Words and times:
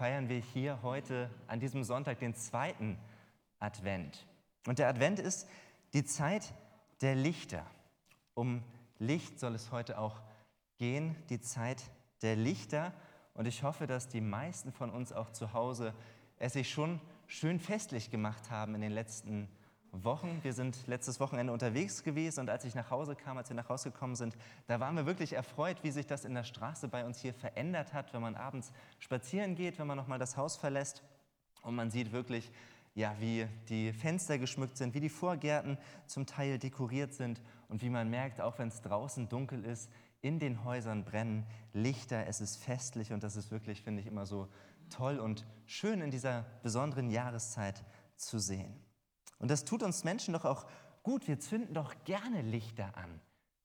feiern 0.00 0.30
wir 0.30 0.38
hier 0.38 0.80
heute 0.82 1.28
an 1.46 1.60
diesem 1.60 1.84
Sonntag 1.84 2.20
den 2.20 2.34
zweiten 2.34 2.96
Advent. 3.58 4.26
Und 4.66 4.78
der 4.78 4.88
Advent 4.88 5.18
ist 5.18 5.46
die 5.92 6.06
Zeit 6.06 6.54
der 7.02 7.14
Lichter. 7.14 7.66
Um 8.32 8.62
Licht 8.98 9.38
soll 9.38 9.54
es 9.54 9.70
heute 9.72 9.98
auch 9.98 10.22
gehen, 10.78 11.14
die 11.28 11.38
Zeit 11.38 11.82
der 12.22 12.34
Lichter. 12.34 12.94
Und 13.34 13.46
ich 13.46 13.62
hoffe, 13.62 13.86
dass 13.86 14.08
die 14.08 14.22
meisten 14.22 14.72
von 14.72 14.88
uns 14.88 15.12
auch 15.12 15.32
zu 15.32 15.52
Hause 15.52 15.92
es 16.38 16.54
sich 16.54 16.70
schon 16.70 16.98
schön 17.26 17.60
festlich 17.60 18.10
gemacht 18.10 18.50
haben 18.50 18.74
in 18.74 18.80
den 18.80 18.92
letzten 18.92 19.50
Wochen. 19.92 20.38
Wir 20.42 20.52
sind 20.52 20.86
letztes 20.86 21.20
Wochenende 21.20 21.52
unterwegs 21.52 22.02
gewesen 22.02 22.40
und 22.40 22.50
als 22.50 22.64
ich 22.64 22.74
nach 22.74 22.90
Hause 22.90 23.16
kam, 23.16 23.36
als 23.38 23.48
wir 23.48 23.56
nach 23.56 23.68
Hause 23.68 23.90
gekommen 23.90 24.14
sind, 24.14 24.36
da 24.66 24.80
waren 24.80 24.96
wir 24.96 25.06
wirklich 25.06 25.32
erfreut, 25.32 25.82
wie 25.82 25.90
sich 25.90 26.06
das 26.06 26.24
in 26.24 26.34
der 26.34 26.44
Straße 26.44 26.88
bei 26.88 27.04
uns 27.04 27.18
hier 27.20 27.34
verändert 27.34 27.92
hat, 27.92 28.12
wenn 28.12 28.22
man 28.22 28.36
abends 28.36 28.72
spazieren 28.98 29.54
geht, 29.54 29.78
wenn 29.78 29.86
man 29.86 29.96
nochmal 29.96 30.18
das 30.18 30.36
Haus 30.36 30.56
verlässt 30.56 31.02
und 31.62 31.74
man 31.74 31.90
sieht 31.90 32.12
wirklich, 32.12 32.50
ja, 32.94 33.14
wie 33.20 33.46
die 33.68 33.92
Fenster 33.92 34.38
geschmückt 34.38 34.76
sind, 34.76 34.94
wie 34.94 35.00
die 35.00 35.08
Vorgärten 35.08 35.78
zum 36.06 36.26
Teil 36.26 36.58
dekoriert 36.58 37.14
sind 37.14 37.40
und 37.68 37.82
wie 37.82 37.90
man 37.90 38.10
merkt, 38.10 38.40
auch 38.40 38.58
wenn 38.58 38.68
es 38.68 38.82
draußen 38.82 39.28
dunkel 39.28 39.64
ist, 39.64 39.90
in 40.22 40.38
den 40.38 40.64
Häusern 40.64 41.04
brennen 41.04 41.46
Lichter, 41.72 42.26
es 42.26 42.40
ist 42.40 42.62
festlich 42.62 43.12
und 43.12 43.22
das 43.22 43.36
ist 43.36 43.50
wirklich, 43.50 43.82
finde 43.82 44.00
ich, 44.00 44.06
immer 44.06 44.26
so 44.26 44.48
toll 44.90 45.18
und 45.18 45.46
schön 45.66 46.00
in 46.00 46.10
dieser 46.10 46.44
besonderen 46.62 47.10
Jahreszeit 47.10 47.84
zu 48.16 48.38
sehen. 48.38 48.74
Und 49.40 49.50
das 49.50 49.64
tut 49.64 49.82
uns 49.82 50.04
Menschen 50.04 50.34
doch 50.34 50.44
auch 50.44 50.66
gut. 51.02 51.26
Wir 51.26 51.40
zünden 51.40 51.74
doch 51.74 51.94
gerne 52.04 52.42
Lichter 52.42 52.96
an, 52.96 53.20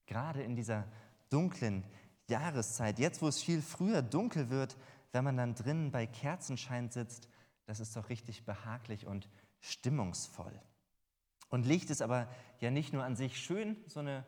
gerade 0.07 0.41
in 0.41 0.55
dieser 0.55 0.85
dunklen 1.29 1.83
Jahreszeit. 2.27 2.97
Jetzt, 2.97 3.21
wo 3.21 3.27
es 3.27 3.43
viel 3.43 3.61
früher 3.61 4.01
dunkel 4.01 4.49
wird, 4.49 4.77
wenn 5.11 5.23
man 5.23 5.37
dann 5.37 5.53
drinnen 5.53 5.91
bei 5.91 6.07
Kerzenschein 6.07 6.89
sitzt, 6.89 7.29
das 7.65 7.79
ist 7.79 7.95
doch 7.95 8.09
richtig 8.09 8.45
behaglich 8.45 9.05
und 9.05 9.29
stimmungsvoll. 9.59 10.59
Und 11.49 11.65
Licht 11.65 11.89
ist 11.89 12.01
aber 12.01 12.27
ja 12.59 12.71
nicht 12.71 12.93
nur 12.93 13.03
an 13.03 13.15
sich 13.15 13.39
schön, 13.39 13.77
so 13.87 13.99
eine 13.99 14.25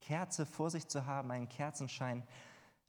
Kerze 0.00 0.46
vor 0.46 0.70
sich 0.70 0.86
zu 0.88 1.06
haben, 1.06 1.30
einen 1.30 1.48
Kerzenschein 1.48 2.26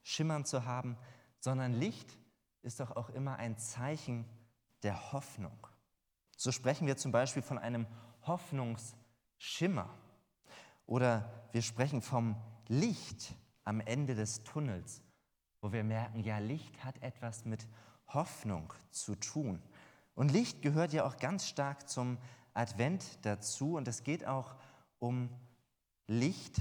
schimmern 0.03 0.45
zu 0.45 0.66
haben, 0.66 0.97
sondern 1.39 1.73
Licht 1.73 2.17
ist 2.61 2.80
doch 2.80 2.95
auch 2.95 3.09
immer 3.09 3.38
ein 3.38 3.58
Zeichen 3.58 4.25
der 4.84 5.11
Hoffnung. 5.11 5.69
So 6.42 6.54
sprechen 6.54 6.88
wir 6.88 6.95
zum 6.95 7.12
Beispiel 7.12 7.42
von 7.42 7.58
einem 7.58 7.86
Hoffnungsschimmer 8.26 9.90
oder 10.86 11.30
wir 11.52 11.62
sprechen 11.62 12.02
vom 12.02 12.38
Licht 12.70 13.36
am 13.66 13.81
Ende 13.81 14.16
des 14.16 14.46
Tunnels, 14.46 15.04
wo 15.59 15.73
wir 15.73 15.84
merken, 15.84 16.23
ja, 16.23 16.38
Licht 16.38 16.81
hat 16.86 17.04
etwas 17.04 17.44
mit 17.44 17.68
Hoffnung 18.08 18.72
zu 18.90 19.16
tun. 19.16 19.62
Und 20.16 20.31
Licht 20.31 20.62
gehört 20.62 20.94
ja 20.94 21.04
auch 21.04 21.18
ganz 21.18 21.46
stark 21.46 21.90
zum 21.90 22.18
Advent 22.53 23.20
dazu 23.24 23.76
und 23.76 23.90
es 23.90 24.03
geht 24.03 24.26
auch 24.26 24.56
um 25.00 25.30
Licht 26.08 26.56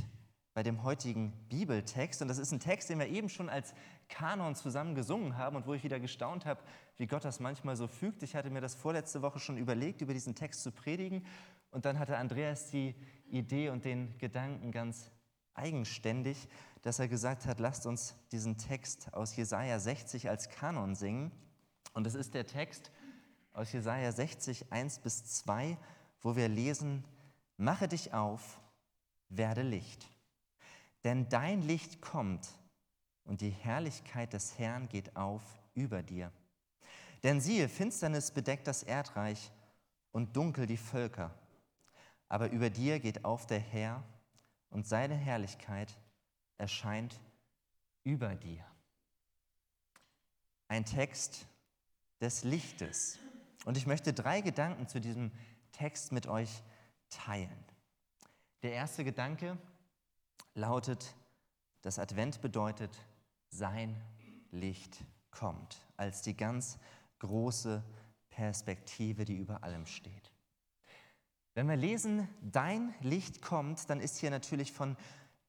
bei 0.58 0.64
dem 0.64 0.82
heutigen 0.82 1.30
Bibeltext. 1.48 2.20
Und 2.20 2.26
das 2.26 2.38
ist 2.38 2.50
ein 2.50 2.58
Text, 2.58 2.90
den 2.90 2.98
wir 2.98 3.06
eben 3.06 3.28
schon 3.28 3.48
als 3.48 3.74
Kanon 4.08 4.56
zusammen 4.56 4.96
gesungen 4.96 5.36
haben 5.36 5.54
und 5.54 5.68
wo 5.68 5.74
ich 5.74 5.84
wieder 5.84 6.00
gestaunt 6.00 6.46
habe, 6.46 6.60
wie 6.96 7.06
Gott 7.06 7.24
das 7.24 7.38
manchmal 7.38 7.76
so 7.76 7.86
fügt. 7.86 8.24
Ich 8.24 8.34
hatte 8.34 8.50
mir 8.50 8.60
das 8.60 8.74
vorletzte 8.74 9.22
Woche 9.22 9.38
schon 9.38 9.56
überlegt, 9.56 10.00
über 10.00 10.14
diesen 10.14 10.34
Text 10.34 10.64
zu 10.64 10.72
predigen. 10.72 11.24
Und 11.70 11.84
dann 11.84 12.00
hatte 12.00 12.16
Andreas 12.16 12.70
die 12.70 12.96
Idee 13.30 13.68
und 13.68 13.84
den 13.84 14.18
Gedanken 14.18 14.72
ganz 14.72 15.12
eigenständig, 15.54 16.48
dass 16.82 16.98
er 16.98 17.06
gesagt 17.06 17.46
hat, 17.46 17.60
lasst 17.60 17.86
uns 17.86 18.16
diesen 18.32 18.58
Text 18.58 19.14
aus 19.14 19.36
Jesaja 19.36 19.78
60 19.78 20.28
als 20.28 20.48
Kanon 20.48 20.96
singen. 20.96 21.30
Und 21.92 22.04
es 22.04 22.16
ist 22.16 22.34
der 22.34 22.48
Text 22.48 22.90
aus 23.52 23.70
Jesaja 23.70 24.10
60, 24.10 24.72
1 24.72 24.98
bis 24.98 25.24
2, 25.24 25.78
wo 26.20 26.34
wir 26.34 26.48
lesen: 26.48 27.04
Mache 27.58 27.86
dich 27.86 28.12
auf, 28.12 28.60
werde 29.28 29.62
Licht 29.62 30.08
denn 31.04 31.28
dein 31.28 31.62
Licht 31.62 32.00
kommt 32.00 32.48
und 33.24 33.40
die 33.40 33.50
Herrlichkeit 33.50 34.32
des 34.32 34.58
Herrn 34.58 34.88
geht 34.88 35.16
auf 35.16 35.42
über 35.74 36.02
dir. 36.02 36.32
Denn 37.22 37.40
siehe, 37.40 37.68
Finsternis 37.68 38.30
bedeckt 38.30 38.66
das 38.66 38.82
Erdreich 38.82 39.50
und 40.12 40.36
dunkel 40.36 40.66
die 40.66 40.76
Völker. 40.76 41.34
Aber 42.28 42.50
über 42.50 42.70
dir 42.70 43.00
geht 43.00 43.24
auf 43.24 43.46
der 43.46 43.60
Herr 43.60 44.02
und 44.70 44.86
seine 44.86 45.14
Herrlichkeit 45.14 45.96
erscheint 46.58 47.18
über 48.04 48.34
dir. 48.34 48.64
Ein 50.68 50.84
Text 50.84 51.46
des 52.20 52.44
Lichtes. 52.44 53.18
Und 53.64 53.76
ich 53.76 53.86
möchte 53.86 54.12
drei 54.12 54.40
Gedanken 54.40 54.86
zu 54.88 55.00
diesem 55.00 55.32
Text 55.72 56.12
mit 56.12 56.26
euch 56.26 56.62
teilen. 57.10 57.64
Der 58.62 58.72
erste 58.72 59.04
Gedanke, 59.04 59.56
lautet, 60.58 61.14
das 61.82 61.98
Advent 61.98 62.40
bedeutet, 62.42 62.90
sein 63.48 63.96
Licht 64.50 65.04
kommt, 65.30 65.80
als 65.96 66.22
die 66.22 66.36
ganz 66.36 66.78
große 67.20 67.82
Perspektive, 68.28 69.24
die 69.24 69.36
über 69.36 69.62
allem 69.62 69.86
steht. 69.86 70.32
Wenn 71.54 71.68
wir 71.68 71.76
lesen, 71.76 72.28
dein 72.40 72.94
Licht 73.00 73.42
kommt, 73.42 73.88
dann 73.90 74.00
ist 74.00 74.18
hier 74.18 74.30
natürlich 74.30 74.72
von 74.72 74.96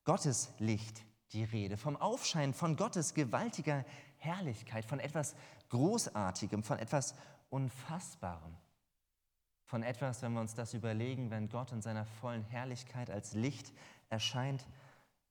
Gottes 0.06 0.54
Licht 0.60 1.04
die 1.34 1.44
Rede, 1.44 1.78
vom 1.78 1.98
Aufscheinen 1.98 2.54
von 2.54 2.76
Gottes 2.76 3.14
gewaltiger 3.14 3.86
Herrlichkeit, 4.18 4.86
von 4.86 5.00
etwas 5.00 5.36
Großartigem, 5.70 6.64
von 6.64 6.80
etwas 6.80 7.14
Unfassbarem, 7.50 8.58
von 9.66 9.84
etwas, 9.84 10.24
wenn 10.24 10.34
wir 10.34 10.42
uns 10.42 10.56
das 10.56 10.74
überlegen, 10.74 11.30
wenn 11.30 11.50
Gott 11.50 11.72
in 11.72 11.84
seiner 11.84 12.06
vollen 12.06 12.44
Herrlichkeit 12.44 13.12
als 13.12 13.34
Licht 13.34 13.72
erscheint, 14.10 14.66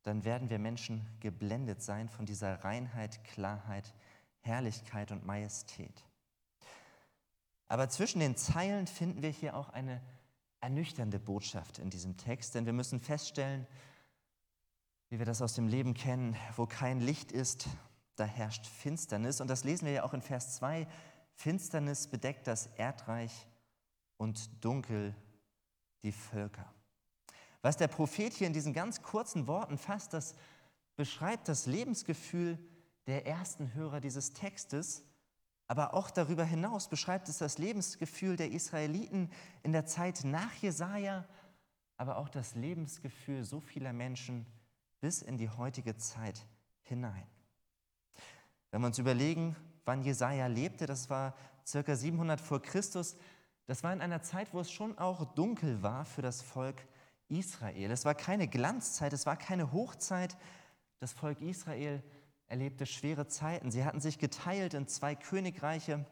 dann 0.03 0.25
werden 0.25 0.51
wir 0.51 0.59
Menschen 0.59 1.07
geblendet 1.21 1.83
sein 1.83 2.09
von 2.09 2.27
dieser 2.27 2.65
Reinheit, 2.65 3.23
Klarheit, 3.25 3.95
Herrlichkeit 4.41 5.11
und 5.11 5.27
Majestät. 5.27 6.05
Aber 7.69 7.89
zwischen 7.89 8.21
den 8.21 8.37
Zeilen 8.37 8.87
finden 8.87 9.23
wir 9.23 9.31
hier 9.31 9.55
auch 9.55 9.69
eine 9.71 10.01
ernüchternde 10.61 11.19
Botschaft 11.19 11.79
in 11.79 11.91
diesem 11.91 12.17
Text, 12.17 12.55
denn 12.55 12.67
wir 12.67 12.73
müssen 12.73 13.01
feststellen, 13.01 13.67
wie 15.11 15.19
wir 15.19 15.27
das 15.27 15.43
aus 15.43 15.55
dem 15.55 15.69
Leben 15.69 15.95
kennen, 15.95 16.37
wo 16.57 16.67
kein 16.67 17.01
Licht 17.01 17.33
ist, 17.33 17.69
da 18.17 18.25
herrscht 18.25 18.67
Finsternis. 18.67 19.41
Und 19.41 19.49
das 19.49 19.65
lesen 19.65 19.87
wir 19.87 19.93
ja 19.93 20.03
auch 20.05 20.15
in 20.15 20.23
Vers 20.23 20.57
2. 20.57 20.87
Finsternis 21.35 22.09
bedeckt 22.09 22.47
das 22.47 22.67
Erdreich 22.77 23.47
und 24.17 24.65
dunkel 24.65 25.15
die 26.03 26.13
Völker. 26.13 26.73
Was 27.63 27.77
der 27.77 27.89
Prophet 27.89 28.33
hier 28.33 28.47
in 28.47 28.53
diesen 28.53 28.73
ganz 28.73 29.03
kurzen 29.03 29.47
Worten 29.47 29.79
fasst, 29.79 30.13
das 30.13 30.35
beschreibt 30.97 31.49
das 31.49 31.67
Lebensgefühl 31.67 32.59
der 33.07 33.27
ersten 33.27 33.75
Hörer 33.75 34.01
dieses 34.01 34.33
Textes, 34.33 35.05
aber 35.67 35.95
auch 35.95 36.11
darüber 36.11 36.45
hinaus 36.45 36.89
beschreibt 36.89 37.29
es 37.29 37.39
das 37.39 37.59
Lebensgefühl 37.59 38.37
der 38.37 38.51
Israeliten 38.53 39.31
in 39.63 39.73
der 39.73 39.87
Zeit 39.87 40.25
nach 40.25 40.53
Jesaja, 40.55 41.27
aber 41.97 42.17
auch 42.17 42.29
das 42.29 42.55
Lebensgefühl 42.55 43.45
so 43.45 43.61
vieler 43.61 43.93
Menschen 43.93 44.47
bis 45.01 45.23
in 45.23 45.37
die 45.37 45.51
heutige 45.51 45.97
Zeit 45.97 46.47
hinein. 46.83 47.27
Wenn 48.71 48.81
wir 48.81 48.87
uns 48.87 48.99
überlegen, 48.99 49.57
wann 49.85 50.03
Jesaja 50.03 50.47
lebte, 50.47 50.87
das 50.87 51.11
war 51.11 51.35
circa 51.67 51.97
700 51.97 52.41
vor 52.41 52.63
Christus, 52.63 53.17
das 53.67 53.83
war 53.83 53.93
in 53.93 54.01
einer 54.01 54.23
Zeit, 54.23 54.55
wo 54.55 54.61
es 54.61 54.71
schon 54.71 54.97
auch 54.97 55.25
dunkel 55.35 55.83
war 55.83 56.05
für 56.05 56.23
das 56.23 56.41
Volk 56.41 56.83
Israel. 57.29 57.91
Es 57.91 58.05
war 58.05 58.15
keine 58.15 58.49
Glanzzeit, 58.49 59.13
es 59.13 59.27
war 59.27 59.37
keine 59.37 59.73
Hochzeit. 59.73 60.37
Das 61.01 61.13
Volk 61.13 61.41
Israel 61.41 62.03
erlebte 62.47 62.87
schwere 62.87 63.27
Zeiten. 63.29 63.71
Sie 63.71 63.85
hatten 63.85 64.01
sich 64.01 64.19
geteilt 64.19 64.75
in 64.75 64.89
zwei 64.89 65.15
Königreiche. 65.15 66.05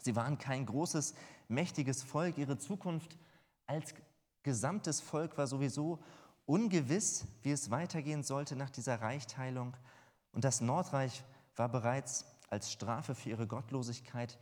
Sie 0.00 0.16
waren 0.16 0.38
kein 0.38 0.66
großes, 0.66 1.14
mächtiges 1.48 2.02
Volk. 2.02 2.38
Ihre 2.38 2.58
Zukunft 2.58 3.18
als 3.66 3.94
gesamtes 4.42 5.00
Volk 5.00 5.36
war 5.38 5.46
sowieso 5.46 5.98
ungewiss, 6.46 7.26
wie 7.42 7.52
es 7.52 7.70
weitergehen 7.70 8.22
sollte 8.22 8.56
nach 8.56 8.70
dieser 8.70 9.00
Reichteilung. 9.00 9.76
Und 10.32 10.44
das 10.44 10.60
Nordreich 10.60 11.24
war 11.56 11.68
bereits 11.68 12.26
als 12.48 12.72
Strafe 12.72 13.14
für 13.14 13.30
ihre 13.30 13.46
Gottlosigkeit 13.46 14.38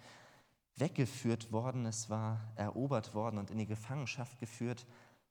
weggeführt 0.76 1.52
worden. 1.52 1.86
Es 1.86 2.08
war 2.08 2.40
erobert 2.56 3.14
worden 3.14 3.38
und 3.38 3.50
in 3.50 3.58
die 3.58 3.66
Gefangenschaft 3.66 4.38
geführt. 4.38 4.86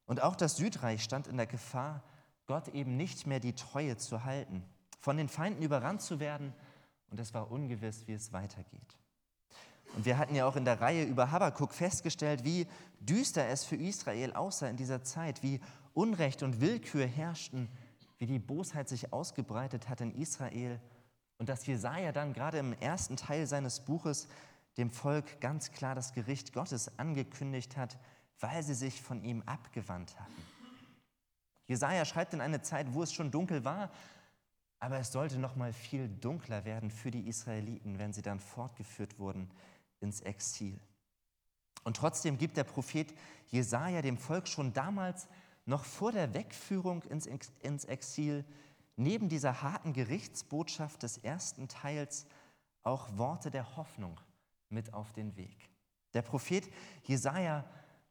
Und 0.07 0.23
auch 0.23 0.35
das 0.35 0.55
Südreich 0.55 1.03
stand 1.03 1.27
in 1.27 1.37
der 1.37 1.45
Gefahr, 1.45 2.01
Gott 2.47 2.69
eben 2.69 2.97
nicht 2.97 3.27
mehr 3.27 3.39
die 3.39 3.53
Treue 3.53 3.97
zu 3.97 4.23
halten, 4.23 4.63
von 4.99 5.17
den 5.17 5.27
Feinden 5.27 5.61
überrannt 5.61 6.01
zu 6.01 6.19
werden. 6.19 6.53
Und 7.11 7.19
es 7.19 7.33
war 7.33 7.51
ungewiss, 7.51 8.07
wie 8.07 8.13
es 8.13 8.33
weitergeht. 8.33 8.97
Und 9.95 10.05
wir 10.05 10.17
hatten 10.17 10.35
ja 10.35 10.45
auch 10.45 10.55
in 10.55 10.65
der 10.65 10.81
Reihe 10.81 11.03
über 11.03 11.31
Habakkuk 11.31 11.73
festgestellt, 11.73 12.43
wie 12.43 12.67
düster 12.99 13.47
es 13.47 13.63
für 13.63 13.75
Israel 13.75 14.33
aussah 14.33 14.67
in 14.67 14.77
dieser 14.77 15.03
Zeit, 15.03 15.43
wie 15.43 15.59
Unrecht 15.93 16.43
und 16.43 16.61
Willkür 16.61 17.05
herrschten, 17.05 17.69
wie 18.17 18.25
die 18.25 18.39
Bosheit 18.39 18.89
sich 18.89 19.13
ausgebreitet 19.13 19.89
hat 19.89 20.01
in 20.01 20.13
Israel. 20.15 20.79
Und 21.37 21.49
dass 21.49 21.65
Jesaja 21.65 22.11
dann 22.11 22.33
gerade 22.33 22.57
im 22.57 22.73
ersten 22.73 23.17
Teil 23.17 23.45
seines 23.45 23.81
Buches 23.81 24.27
dem 24.77 24.89
Volk 24.91 25.41
ganz 25.41 25.71
klar 25.71 25.95
das 25.95 26.13
Gericht 26.13 26.53
Gottes 26.53 26.97
angekündigt 26.97 27.77
hat, 27.77 27.97
weil 28.39 28.63
sie 28.63 28.73
sich 28.73 29.01
von 29.01 29.23
ihm 29.23 29.41
abgewandt 29.45 30.19
hatten. 30.19 30.43
Jesaja 31.65 32.05
schreibt 32.05 32.33
in 32.33 32.41
eine 32.41 32.61
Zeit, 32.61 32.93
wo 32.93 33.03
es 33.03 33.13
schon 33.13 33.31
dunkel 33.31 33.65
war, 33.65 33.91
aber 34.79 34.99
es 34.99 35.11
sollte 35.11 35.39
noch 35.39 35.55
mal 35.55 35.73
viel 35.73 36.07
dunkler 36.07 36.63
werden 36.65 36.91
für 36.91 37.11
die 37.11 37.27
Israeliten, 37.27 37.99
wenn 37.99 38.13
sie 38.13 38.21
dann 38.21 38.39
fortgeführt 38.39 39.19
wurden 39.19 39.49
ins 39.99 40.21
Exil. 40.21 40.79
Und 41.83 41.97
trotzdem 41.97 42.37
gibt 42.37 42.57
der 42.57 42.63
Prophet 42.63 43.13
Jesaja 43.47 44.01
dem 44.01 44.17
Volk 44.17 44.47
schon 44.47 44.73
damals, 44.73 45.27
noch 45.65 45.83
vor 45.83 46.11
der 46.11 46.33
Wegführung 46.33 47.03
ins, 47.03 47.25
Exil, 47.85 48.45
neben 48.95 49.29
dieser 49.29 49.61
harten 49.61 49.93
Gerichtsbotschaft 49.93 51.03
des 51.03 51.17
ersten 51.17 51.67
Teils 51.67 52.25
auch 52.83 53.17
Worte 53.17 53.51
der 53.51 53.75
Hoffnung 53.75 54.19
mit 54.69 54.93
auf 54.93 55.11
den 55.11 55.35
Weg. 55.35 55.69
Der 56.13 56.21
Prophet 56.21 56.69
Jesaja 57.03 57.65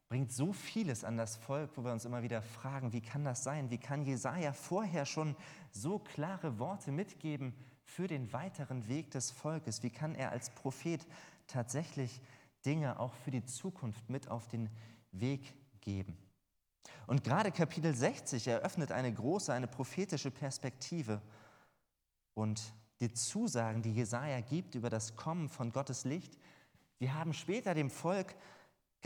bringt 0.09 0.31
so 0.31 0.53
vieles 0.53 1.03
an 1.03 1.17
das 1.17 1.35
Volk, 1.35 1.71
wo 1.75 1.83
wir 1.83 1.91
uns 1.91 2.05
immer 2.05 2.23
wieder 2.23 2.41
fragen, 2.41 2.93
wie 2.93 3.01
kann 3.01 3.25
das 3.25 3.43
sein? 3.43 3.69
Wie 3.69 3.77
kann 3.77 4.05
Jesaja 4.05 4.53
vorher 4.53 5.05
schon 5.05 5.35
so 5.71 5.99
klare 5.99 6.59
Worte 6.59 6.91
mitgeben 6.91 7.53
für 7.83 8.07
den 8.07 8.31
weiteren 8.31 8.87
Weg 8.87 9.11
des 9.11 9.31
Volkes? 9.31 9.83
Wie 9.83 9.89
kann 9.89 10.15
er 10.15 10.31
als 10.31 10.49
Prophet 10.51 11.05
tatsächlich 11.47 12.21
Dinge 12.65 12.99
auch 12.99 13.13
für 13.15 13.31
die 13.31 13.43
Zukunft 13.45 14.09
mit 14.09 14.29
auf 14.29 14.47
den 14.47 14.69
Weg 15.11 15.53
geben? 15.81 16.17
Und 17.05 17.23
gerade 17.23 17.51
Kapitel 17.51 17.93
60 17.93 18.47
eröffnet 18.47 18.91
eine 18.91 19.13
große, 19.13 19.53
eine 19.53 19.67
prophetische 19.67 20.31
Perspektive 20.31 21.21
und 22.33 22.73
die 22.99 23.13
Zusagen, 23.13 23.81
die 23.81 23.93
Jesaja 23.93 24.41
gibt 24.41 24.75
über 24.75 24.89
das 24.89 25.15
Kommen 25.15 25.49
von 25.49 25.71
Gottes 25.71 26.05
Licht, 26.05 26.37
die 26.99 27.11
haben 27.11 27.33
später 27.33 27.73
dem 27.73 27.89
Volk 27.89 28.35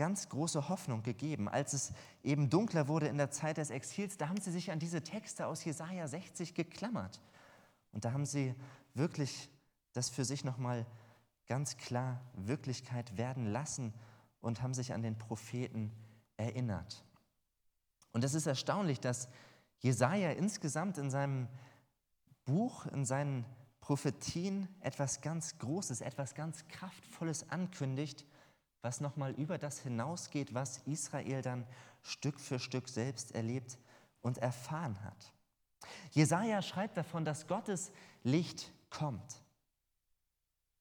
ganz 0.02 0.28
große 0.30 0.68
Hoffnung 0.68 1.04
gegeben. 1.04 1.48
Als 1.48 1.74
es 1.74 1.92
eben 2.24 2.50
dunkler 2.50 2.88
wurde 2.88 3.06
in 3.06 3.18
der 3.18 3.30
Zeit 3.30 3.58
des 3.58 3.70
Exils, 3.70 4.16
da 4.16 4.28
haben 4.28 4.40
sie 4.40 4.50
sich 4.50 4.72
an 4.72 4.80
diese 4.80 5.04
Texte 5.04 5.46
aus 5.46 5.64
Jesaja 5.64 6.08
60 6.08 6.54
geklammert. 6.54 7.20
Und 7.92 8.04
da 8.04 8.12
haben 8.12 8.26
sie 8.26 8.52
wirklich 8.94 9.48
das 9.92 10.10
für 10.10 10.24
sich 10.24 10.42
nochmal 10.42 10.86
ganz 11.46 11.76
klar 11.76 12.20
Wirklichkeit 12.34 13.16
werden 13.16 13.46
lassen 13.46 13.94
und 14.40 14.60
haben 14.60 14.74
sich 14.74 14.92
an 14.92 15.02
den 15.02 15.16
Propheten 15.16 15.92
erinnert. 16.36 17.04
Und 18.10 18.24
es 18.24 18.34
ist 18.34 18.46
erstaunlich, 18.46 18.98
dass 18.98 19.28
Jesaja 19.78 20.32
insgesamt 20.32 20.98
in 20.98 21.12
seinem 21.12 21.46
Buch, 22.44 22.86
in 22.86 23.04
seinen 23.04 23.46
Prophetien 23.80 24.66
etwas 24.80 25.20
ganz 25.20 25.58
Großes, 25.58 26.00
etwas 26.00 26.34
ganz 26.34 26.66
Kraftvolles 26.66 27.50
ankündigt, 27.50 28.26
was 28.82 29.00
nochmal 29.00 29.32
über 29.32 29.58
das 29.58 29.80
hinausgeht, 29.80 30.54
was 30.54 30.78
Israel 30.86 31.40
dann 31.40 31.66
Stück 32.02 32.38
für 32.40 32.58
Stück 32.58 32.88
selbst 32.88 33.34
erlebt 33.34 33.78
und 34.20 34.38
erfahren 34.38 35.02
hat. 35.04 35.32
Jesaja 36.10 36.62
schreibt 36.62 36.96
davon, 36.96 37.24
dass 37.24 37.46
Gottes 37.46 37.92
Licht 38.22 38.72
kommt. 38.90 39.42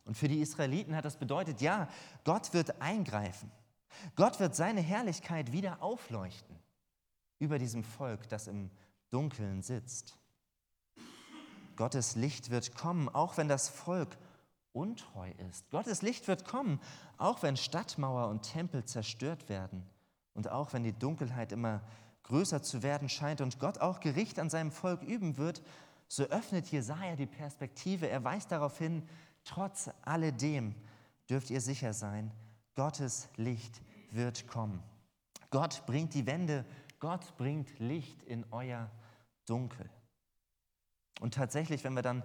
Und 0.03 0.17
für 0.17 0.27
die 0.27 0.41
Israeliten 0.41 0.95
hat 0.95 1.05
das 1.05 1.17
bedeutet, 1.17 1.61
ja, 1.61 1.87
Gott 2.23 2.53
wird 2.53 2.81
eingreifen. 2.81 3.51
Gott 4.15 4.39
wird 4.39 4.55
seine 4.55 4.81
Herrlichkeit 4.81 5.51
wieder 5.51 5.81
aufleuchten 5.81 6.57
über 7.39 7.59
diesem 7.59 7.83
Volk, 7.83 8.27
das 8.29 8.47
im 8.47 8.71
Dunkeln 9.09 9.61
sitzt. 9.61 10.17
Gottes 11.75 12.15
Licht 12.15 12.49
wird 12.49 12.75
kommen, 12.75 13.09
auch 13.09 13.37
wenn 13.37 13.47
das 13.47 13.69
Volk 13.69 14.17
untreu 14.73 15.31
ist. 15.49 15.69
Gottes 15.69 16.01
Licht 16.01 16.27
wird 16.27 16.45
kommen, 16.45 16.79
auch 17.17 17.43
wenn 17.43 17.57
Stadtmauer 17.57 18.29
und 18.29 18.43
Tempel 18.43 18.85
zerstört 18.85 19.49
werden 19.49 19.83
und 20.33 20.49
auch 20.49 20.73
wenn 20.73 20.83
die 20.83 20.93
Dunkelheit 20.93 21.51
immer 21.51 21.81
größer 22.23 22.61
zu 22.61 22.83
werden 22.83 23.09
scheint 23.09 23.41
und 23.41 23.59
Gott 23.59 23.79
auch 23.79 23.99
Gericht 23.99 24.39
an 24.39 24.49
seinem 24.49 24.71
Volk 24.71 25.01
üben 25.01 25.37
wird, 25.37 25.61
so 26.07 26.23
öffnet 26.23 26.67
Jesaja 26.67 27.15
die 27.15 27.25
Perspektive. 27.25 28.07
Er 28.09 28.23
weist 28.23 28.51
darauf 28.51 28.77
hin, 28.77 29.07
trotz 29.43 29.89
alledem 30.03 30.75
dürft 31.29 31.49
ihr 31.49 31.61
sicher 31.61 31.93
sein, 31.93 32.31
Gottes 32.75 33.29
Licht 33.37 33.81
wird 34.11 34.47
kommen. 34.47 34.81
Gott 35.49 35.85
bringt 35.85 36.13
die 36.13 36.25
Wende, 36.25 36.65
Gott 36.99 37.35
bringt 37.37 37.79
Licht 37.79 38.21
in 38.23 38.45
euer 38.51 38.89
Dunkel. 39.45 39.89
Und 41.19 41.33
tatsächlich, 41.33 41.83
wenn 41.83 41.93
wir 41.93 42.01
dann 42.01 42.23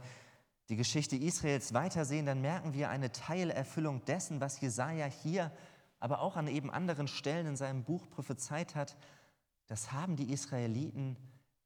die 0.68 0.76
Geschichte 0.76 1.16
Israels 1.16 1.74
weitersehen, 1.74 2.26
dann 2.26 2.40
merken 2.40 2.74
wir 2.74 2.90
eine 2.90 3.12
Teilerfüllung 3.12 4.04
dessen, 4.04 4.40
was 4.40 4.60
Jesaja 4.60 5.06
hier, 5.06 5.52
aber 6.00 6.20
auch 6.20 6.36
an 6.36 6.48
eben 6.48 6.70
anderen 6.70 7.08
Stellen 7.08 7.46
in 7.46 7.56
seinem 7.56 7.84
Buch 7.84 8.08
prophezeit 8.10 8.74
hat. 8.74 8.96
Das 9.68 9.92
haben 9.92 10.16
die 10.16 10.32
Israeliten 10.32 11.16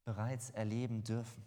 bereits 0.05 0.51
erleben 0.51 1.03
dürfen. 1.03 1.45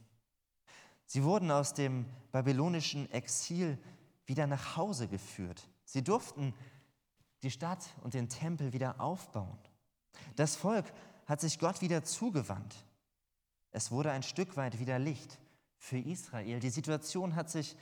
Sie 1.05 1.23
wurden 1.23 1.51
aus 1.51 1.73
dem 1.73 2.05
babylonischen 2.31 3.09
Exil 3.11 3.77
wieder 4.25 4.47
nach 4.47 4.77
Hause 4.77 5.07
geführt. 5.07 5.67
Sie 5.85 6.03
durften 6.03 6.53
die 7.43 7.51
Stadt 7.51 7.85
und 8.01 8.13
den 8.13 8.29
Tempel 8.29 8.73
wieder 8.73 8.99
aufbauen. 8.99 9.59
Das 10.35 10.55
Volk 10.55 10.91
hat 11.25 11.41
sich 11.41 11.59
Gott 11.59 11.81
wieder 11.81 12.03
zugewandt. 12.03 12.85
Es 13.71 13.91
wurde 13.91 14.11
ein 14.11 14.23
Stück 14.23 14.55
weit 14.55 14.79
wieder 14.79 14.97
Licht 14.97 15.39
für 15.83 15.97
Israel. 15.97 16.61
Die 16.61 16.69
Situation 16.69 17.35
hat 17.35 17.49
sich 17.49 17.75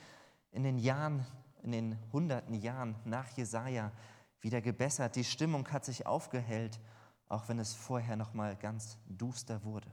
in 0.50 0.64
den 0.64 0.76
Jahren, 0.76 1.24
in 1.62 1.70
den 1.70 1.98
hunderten 2.12 2.56
Jahren 2.56 2.96
nach 3.04 3.28
Jesaja 3.28 3.92
wieder 4.40 4.60
gebessert. 4.60 5.14
Die 5.14 5.22
Stimmung 5.22 5.68
hat 5.68 5.84
sich 5.84 6.04
aufgehellt, 6.04 6.80
auch 7.28 7.48
wenn 7.48 7.60
es 7.60 7.74
vorher 7.74 8.16
noch 8.16 8.34
mal 8.34 8.56
ganz 8.56 8.98
duster 9.06 9.62
wurde. 9.62 9.88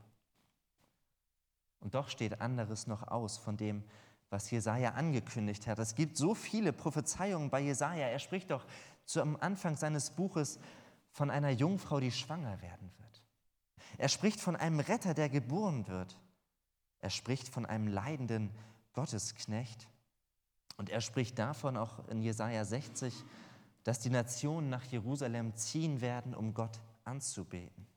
Und 1.82 1.94
doch 1.94 2.10
steht 2.10 2.42
anderes 2.42 2.88
noch 2.88 3.08
aus 3.08 3.38
von 3.38 3.58
dem, 3.58 3.84
was 4.32 4.50
Jesaja 4.50 4.94
angekündigt 4.94 5.68
hat. 5.68 5.78
Es 5.78 5.94
gibt 5.94 6.18
so 6.18 6.34
viele 6.34 6.74
Prophezeiungen 6.74 7.52
bei 7.52 7.60
Jesaja. 7.60 8.08
Er 8.08 8.20
spricht 8.20 8.50
doch 8.50 8.66
zum 9.06 9.40
Anfang 9.40 9.78
seines 9.78 10.10
Buches 10.10 10.60
von 11.12 11.30
einer 11.30 11.52
Jungfrau, 11.52 12.00
die 12.00 12.12
schwanger 12.12 12.60
werden 12.60 12.92
wird. 12.98 13.24
Er 14.00 14.10
spricht 14.10 14.42
von 14.42 14.56
einem 14.56 14.80
Retter, 14.80 15.14
der 15.14 15.30
geboren 15.30 15.88
wird. 15.88 16.20
Er 17.02 17.10
spricht 17.10 17.48
von 17.48 17.66
einem 17.66 17.88
leidenden 17.88 18.52
Gottesknecht 18.94 19.88
und 20.78 20.90
er 20.90 21.02
spricht 21.02 21.40
davon 21.40 21.78
auch 21.78 22.08
in 22.10 22.22
Jesaja 22.22 22.66
60, 22.66 23.14
dass 23.84 24.00
die 24.00 24.10
Nationen 24.10 24.70
nach 24.70 24.84
Jerusalem 24.84 25.56
ziehen 25.56 26.02
werden, 26.02 26.36
um 26.36 26.54
Gott 26.54 26.80
anzubeten. 27.04 27.88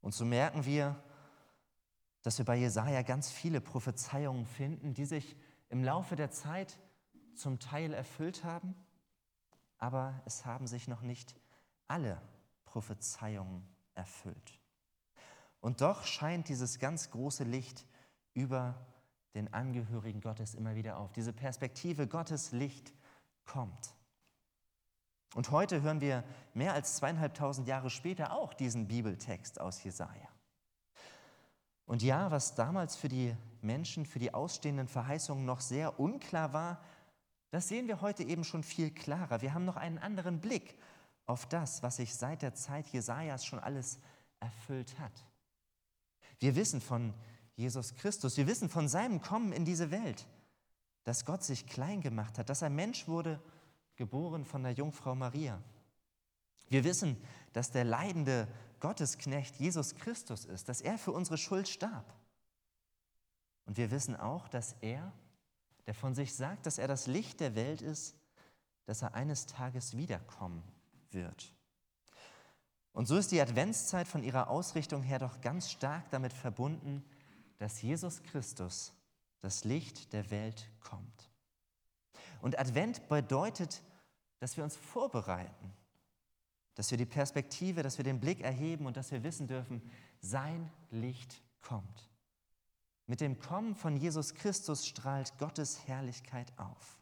Und 0.00 0.14
so 0.14 0.24
merken 0.24 0.64
wir, 0.64 1.02
dass 2.22 2.38
wir 2.38 2.44
bei 2.44 2.56
Jesaja 2.56 3.02
ganz 3.02 3.30
viele 3.30 3.60
Prophezeiungen 3.60 4.46
finden, 4.46 4.94
die 4.94 5.04
sich 5.04 5.36
im 5.68 5.84
Laufe 5.84 6.16
der 6.16 6.30
Zeit 6.30 6.78
zum 7.34 7.58
Teil 7.58 7.92
erfüllt 7.92 8.44
haben, 8.44 8.74
aber 9.78 10.20
es 10.26 10.44
haben 10.44 10.66
sich 10.66 10.88
noch 10.88 11.00
nicht 11.00 11.34
alle 11.88 12.20
Prophezeiungen 12.64 13.66
erfüllt. 13.94 14.59
Und 15.60 15.80
doch 15.80 16.04
scheint 16.04 16.48
dieses 16.48 16.78
ganz 16.78 17.10
große 17.10 17.44
Licht 17.44 17.86
über 18.34 18.74
den 19.34 19.52
Angehörigen 19.52 20.20
Gottes 20.20 20.54
immer 20.54 20.74
wieder 20.74 20.98
auf. 20.98 21.12
Diese 21.12 21.32
Perspektive 21.32 22.06
Gottes 22.06 22.52
Licht 22.52 22.92
kommt. 23.44 23.94
Und 25.34 25.50
heute 25.50 25.82
hören 25.82 26.00
wir 26.00 26.24
mehr 26.54 26.74
als 26.74 26.96
zweieinhalbtausend 26.96 27.68
Jahre 27.68 27.90
später 27.90 28.32
auch 28.32 28.52
diesen 28.52 28.88
Bibeltext 28.88 29.60
aus 29.60 29.82
Jesaja. 29.84 30.28
Und 31.86 32.02
ja, 32.02 32.30
was 32.30 32.54
damals 32.54 32.96
für 32.96 33.08
die 33.08 33.36
Menschen, 33.62 34.06
für 34.06 34.18
die 34.18 34.34
ausstehenden 34.34 34.88
Verheißungen 34.88 35.44
noch 35.44 35.60
sehr 35.60 36.00
unklar 36.00 36.52
war, 36.52 36.80
das 37.50 37.68
sehen 37.68 37.88
wir 37.88 38.00
heute 38.00 38.22
eben 38.22 38.44
schon 38.44 38.62
viel 38.62 38.92
klarer. 38.92 39.42
Wir 39.42 39.54
haben 39.54 39.64
noch 39.64 39.76
einen 39.76 39.98
anderen 39.98 40.40
Blick 40.40 40.78
auf 41.26 41.46
das, 41.46 41.82
was 41.82 41.96
sich 41.96 42.14
seit 42.14 42.42
der 42.42 42.54
Zeit 42.54 42.86
Jesajas 42.88 43.44
schon 43.44 43.58
alles 43.58 44.00
erfüllt 44.40 44.98
hat. 44.98 45.12
Wir 46.40 46.56
wissen 46.56 46.80
von 46.80 47.14
Jesus 47.54 47.94
Christus, 47.94 48.36
wir 48.36 48.46
wissen 48.46 48.68
von 48.68 48.88
seinem 48.88 49.20
Kommen 49.20 49.52
in 49.52 49.64
diese 49.64 49.90
Welt, 49.90 50.26
dass 51.04 51.24
Gott 51.24 51.44
sich 51.44 51.66
klein 51.66 52.00
gemacht 52.00 52.38
hat, 52.38 52.48
dass 52.48 52.62
er 52.62 52.70
Mensch 52.70 53.06
wurde, 53.06 53.40
geboren 53.96 54.44
von 54.44 54.62
der 54.62 54.72
Jungfrau 54.72 55.14
Maria. 55.14 55.62
Wir 56.68 56.84
wissen, 56.84 57.16
dass 57.52 57.70
der 57.70 57.84
leidende 57.84 58.48
Gottesknecht 58.80 59.56
Jesus 59.56 59.94
Christus 59.94 60.46
ist, 60.46 60.68
dass 60.68 60.80
er 60.80 60.96
für 60.96 61.12
unsere 61.12 61.36
Schuld 61.36 61.68
starb. 61.68 62.14
Und 63.66 63.76
wir 63.76 63.90
wissen 63.90 64.16
auch, 64.16 64.48
dass 64.48 64.74
er, 64.80 65.12
der 65.86 65.94
von 65.94 66.14
sich 66.14 66.34
sagt, 66.34 66.64
dass 66.64 66.78
er 66.78 66.88
das 66.88 67.06
Licht 67.06 67.40
der 67.40 67.54
Welt 67.54 67.82
ist, 67.82 68.16
dass 68.86 69.02
er 69.02 69.14
eines 69.14 69.46
Tages 69.46 69.96
wiederkommen 69.96 70.62
wird. 71.10 71.54
Und 72.92 73.06
so 73.06 73.16
ist 73.16 73.30
die 73.30 73.40
Adventszeit 73.40 74.08
von 74.08 74.22
ihrer 74.22 74.48
Ausrichtung 74.48 75.02
her 75.02 75.18
doch 75.18 75.40
ganz 75.40 75.70
stark 75.70 76.10
damit 76.10 76.32
verbunden, 76.32 77.04
dass 77.58 77.82
Jesus 77.82 78.22
Christus, 78.22 78.92
das 79.40 79.64
Licht 79.64 80.12
der 80.12 80.30
Welt, 80.30 80.68
kommt. 80.80 81.30
Und 82.40 82.58
Advent 82.58 83.08
bedeutet 83.08 83.82
dass 84.40 84.56
wir 84.56 84.64
uns 84.64 84.74
vorbereiten, 84.74 85.72
dass 86.74 86.90
wir 86.90 86.98
die 86.98 87.06
Perspektive, 87.06 87.82
dass 87.82 87.98
wir 87.98 88.04
den 88.04 88.20
Blick 88.20 88.40
erheben 88.40 88.86
und 88.86 88.96
dass 88.96 89.12
wir 89.12 89.22
wissen 89.22 89.46
dürfen, 89.46 89.82
sein 90.20 90.70
Licht 90.90 91.42
kommt. 91.60 92.08
Mit 93.06 93.20
dem 93.20 93.38
Kommen 93.38 93.74
von 93.74 93.96
Jesus 93.96 94.34
Christus 94.34 94.86
strahlt 94.86 95.36
Gottes 95.38 95.86
Herrlichkeit 95.86 96.52
auf. 96.58 96.98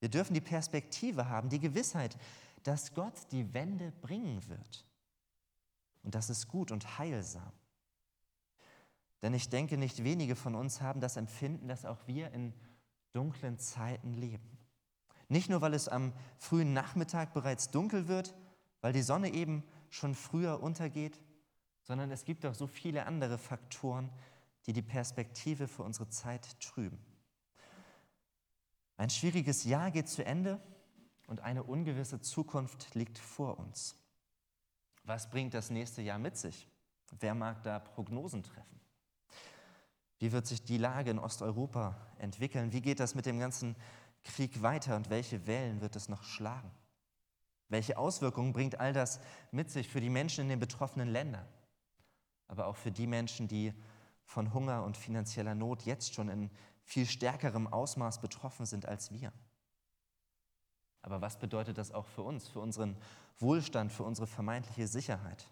Wir 0.00 0.10
dürfen 0.10 0.34
die 0.34 0.40
Perspektive 0.40 1.28
haben, 1.28 1.48
die 1.48 1.58
Gewissheit, 1.58 2.16
dass 2.62 2.94
Gott 2.94 3.30
die 3.32 3.52
Wende 3.54 3.92
bringen 3.92 4.46
wird. 4.48 4.86
Und 6.02 6.14
das 6.14 6.30
ist 6.30 6.48
gut 6.48 6.70
und 6.70 6.98
heilsam. 6.98 7.52
Denn 9.22 9.34
ich 9.34 9.48
denke, 9.48 9.76
nicht 9.76 10.04
wenige 10.04 10.36
von 10.36 10.54
uns 10.54 10.80
haben 10.80 11.00
das 11.00 11.16
Empfinden, 11.16 11.68
dass 11.68 11.84
auch 11.84 12.06
wir 12.06 12.32
in 12.32 12.54
dunklen 13.12 13.58
Zeiten 13.58 14.14
leben. 14.14 14.58
Nicht 15.28 15.50
nur, 15.50 15.60
weil 15.60 15.74
es 15.74 15.88
am 15.88 16.12
frühen 16.38 16.72
Nachmittag 16.72 17.34
bereits 17.34 17.70
dunkel 17.70 18.08
wird, 18.08 18.34
weil 18.80 18.92
die 18.92 19.02
Sonne 19.02 19.32
eben 19.32 19.64
schon 19.90 20.14
früher 20.14 20.62
untergeht, 20.62 21.20
sondern 21.82 22.10
es 22.10 22.24
gibt 22.24 22.46
auch 22.46 22.54
so 22.54 22.66
viele 22.66 23.06
andere 23.06 23.38
Faktoren, 23.38 24.10
die 24.66 24.72
die 24.72 24.82
Perspektive 24.82 25.68
für 25.68 25.82
unsere 25.82 26.08
Zeit 26.08 26.60
trüben. 26.60 26.98
Ein 28.96 29.10
schwieriges 29.10 29.64
Jahr 29.64 29.90
geht 29.90 30.08
zu 30.08 30.24
Ende 30.24 30.60
und 31.28 31.40
eine 31.42 31.62
ungewisse 31.62 32.20
Zukunft 32.20 32.94
liegt 32.94 33.18
vor 33.18 33.58
uns. 33.58 33.94
Was 35.04 35.30
bringt 35.30 35.54
das 35.54 35.70
nächste 35.70 36.02
Jahr 36.02 36.18
mit 36.18 36.36
sich? 36.36 36.66
Wer 37.20 37.34
mag 37.34 37.62
da 37.62 37.78
Prognosen 37.78 38.42
treffen? 38.42 38.80
Wie 40.18 40.32
wird 40.32 40.46
sich 40.46 40.64
die 40.64 40.78
Lage 40.78 41.10
in 41.10 41.18
Osteuropa 41.18 41.96
entwickeln? 42.18 42.72
Wie 42.72 42.80
geht 42.80 42.98
das 42.98 43.14
mit 43.14 43.26
dem 43.26 43.38
ganzen 43.38 43.76
Krieg 44.24 44.62
weiter 44.62 44.96
und 44.96 45.10
welche 45.10 45.46
Wellen 45.46 45.80
wird 45.80 45.96
es 45.96 46.08
noch 46.08 46.24
schlagen? 46.24 46.70
Welche 47.68 47.98
Auswirkungen 47.98 48.52
bringt 48.52 48.80
all 48.80 48.92
das 48.92 49.20
mit 49.52 49.70
sich 49.70 49.88
für 49.88 50.00
die 50.00 50.10
Menschen 50.10 50.42
in 50.42 50.48
den 50.48 50.58
betroffenen 50.58 51.08
Ländern, 51.08 51.46
aber 52.48 52.66
auch 52.66 52.76
für 52.76 52.90
die 52.90 53.06
Menschen, 53.06 53.46
die 53.46 53.74
von 54.24 54.52
Hunger 54.54 54.82
und 54.82 54.96
finanzieller 54.96 55.54
Not 55.54 55.82
jetzt 55.82 56.14
schon 56.14 56.30
in 56.30 56.50
viel 56.82 57.06
stärkerem 57.06 57.66
Ausmaß 57.66 58.20
betroffen 58.20 58.64
sind 58.64 58.86
als 58.86 59.12
wir. 59.12 59.32
Aber 61.02 61.20
was 61.20 61.38
bedeutet 61.38 61.78
das 61.78 61.92
auch 61.92 62.06
für 62.06 62.22
uns, 62.22 62.48
für 62.48 62.60
unseren 62.60 62.96
Wohlstand, 63.38 63.92
für 63.92 64.02
unsere 64.02 64.26
vermeintliche 64.26 64.86
Sicherheit, 64.86 65.48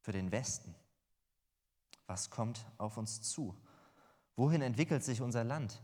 für 0.00 0.12
den 0.12 0.30
Westen? 0.32 0.74
Was 2.06 2.30
kommt 2.30 2.64
auf 2.78 2.96
uns 2.96 3.22
zu? 3.22 3.56
Wohin 4.36 4.62
entwickelt 4.62 5.02
sich 5.04 5.20
unser 5.20 5.44
Land? 5.44 5.80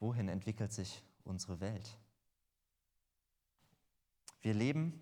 Wohin 0.00 0.28
entwickelt 0.28 0.72
sich 0.72 1.02
unsere 1.24 1.60
Welt? 1.60 1.98
Wir 4.40 4.54
leben 4.54 5.00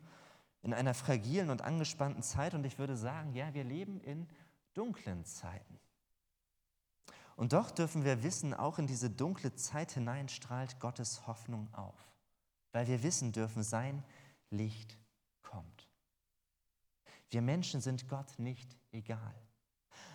in 0.62 0.73
einer 0.73 0.95
fragilen 0.95 1.50
und 1.50 1.62
angespannten 1.62 2.23
Zeit 2.23 2.54
und 2.54 2.64
ich 2.64 2.78
würde 2.78 2.97
sagen, 2.97 3.35
ja, 3.35 3.52
wir 3.54 3.64
leben 3.64 4.00
in 4.00 4.28
dunklen 4.75 5.25
Zeiten. 5.25 5.78
Und 7.36 7.52
doch 7.52 7.70
dürfen 7.70 8.04
wir 8.04 8.22
wissen, 8.22 8.54
auch 8.54 8.78
in 8.78 8.86
diese 8.86 9.10
dunkle 9.10 9.54
Zeit 9.54 9.92
hinein 9.92 10.28
strahlt 10.28 10.80
Gottes 10.80 11.26
Hoffnung 11.26 11.72
auf, 11.72 12.12
weil 12.72 12.86
wir 12.86 13.02
wissen 13.02 13.32
dürfen, 13.32 13.62
sein 13.62 14.02
Licht 14.50 14.98
kommt. 15.42 15.88
Wir 17.30 17.42
Menschen 17.42 17.80
sind 17.80 18.08
Gott 18.08 18.38
nicht 18.38 18.76
egal. 18.90 19.34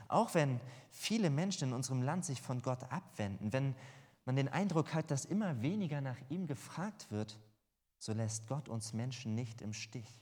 Auch 0.07 0.33
wenn 0.35 0.61
viele 0.91 1.29
Menschen 1.29 1.69
in 1.69 1.73
unserem 1.73 2.01
Land 2.01 2.25
sich 2.25 2.41
von 2.41 2.61
Gott 2.61 2.83
abwenden, 2.91 3.51
wenn 3.51 3.75
man 4.25 4.35
den 4.35 4.47
Eindruck 4.47 4.93
hat, 4.93 5.11
dass 5.11 5.25
immer 5.25 5.61
weniger 5.61 6.01
nach 6.01 6.17
ihm 6.29 6.47
gefragt 6.47 7.11
wird, 7.11 7.39
so 7.97 8.13
lässt 8.13 8.47
Gott 8.47 8.69
uns 8.69 8.93
Menschen 8.93 9.35
nicht 9.35 9.61
im 9.61 9.73
Stich. 9.73 10.21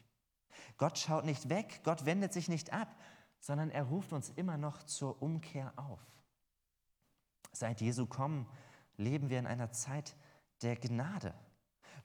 Gott 0.78 0.98
schaut 0.98 1.26
nicht 1.26 1.50
weg, 1.50 1.82
Gott 1.84 2.06
wendet 2.06 2.34
sich 2.34 2.48
nicht 2.48 2.72
ab, 2.72 2.96
sondern 3.40 3.70
er 3.70 3.84
ruft 3.84 4.14
uns 4.14 4.30
immer 4.30 4.58
noch 4.58 4.84
zur 4.84 5.22
Umkehr 5.22 5.74
auf. 5.76 6.00
Seit 7.56 7.82
Jesu 7.82 8.06
kommen 8.06 8.48
leben 8.98 9.30
wir 9.30 9.40
in 9.40 9.48
einer 9.48 9.72
Zeit 9.72 10.16
der 10.62 10.76
Gnade. 10.76 11.34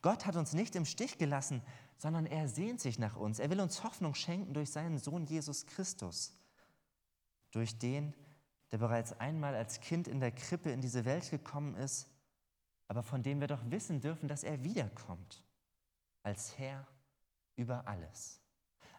Gott 0.02 0.26
hat 0.26 0.36
uns 0.36 0.52
nicht 0.52 0.76
im 0.76 0.84
Stich 0.84 1.18
gelassen, 1.18 1.62
sondern 1.98 2.24
er 2.26 2.48
sehnt 2.48 2.80
sich 2.80 2.98
nach 2.98 3.16
uns. 3.16 3.38
Er 3.38 3.50
will 3.50 3.60
uns 3.60 3.84
Hoffnung 3.84 4.14
schenken 4.14 4.54
durch 4.54 4.70
seinen 4.70 4.98
Sohn 4.98 5.26
Jesus 5.26 5.66
Christus, 5.66 6.34
durch 7.50 7.78
den, 7.78 8.14
der 8.70 8.78
bereits 8.78 9.12
einmal 9.20 9.54
als 9.54 9.80
Kind 9.80 10.08
in 10.08 10.20
der 10.20 10.32
Krippe 10.32 10.70
in 10.70 10.80
diese 10.80 11.04
Welt 11.04 11.30
gekommen 11.30 11.74
ist, 11.74 12.08
aber 12.88 13.02
von 13.02 13.22
dem 13.22 13.40
wir 13.40 13.46
doch 13.46 13.62
wissen 13.70 14.00
dürfen, 14.00 14.28
dass 14.28 14.44
er 14.44 14.64
wiederkommt, 14.64 15.44
als 16.22 16.58
Herr 16.58 16.86
über 17.56 17.86
alles, 17.86 18.40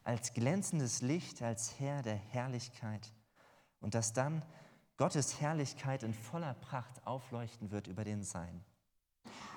als 0.03 0.33
glänzendes 0.33 1.01
Licht, 1.01 1.41
als 1.41 1.79
Herr 1.79 2.01
der 2.01 2.15
Herrlichkeit 2.15 3.11
und 3.79 3.95
dass 3.95 4.13
dann 4.13 4.43
Gottes 5.01 5.41
Herrlichkeit 5.41 6.03
in 6.03 6.13
voller 6.13 6.53
Pracht 6.53 7.07
aufleuchten 7.07 7.71
wird 7.71 7.87
über 7.87 8.03
den 8.03 8.21
Sein. 8.21 8.63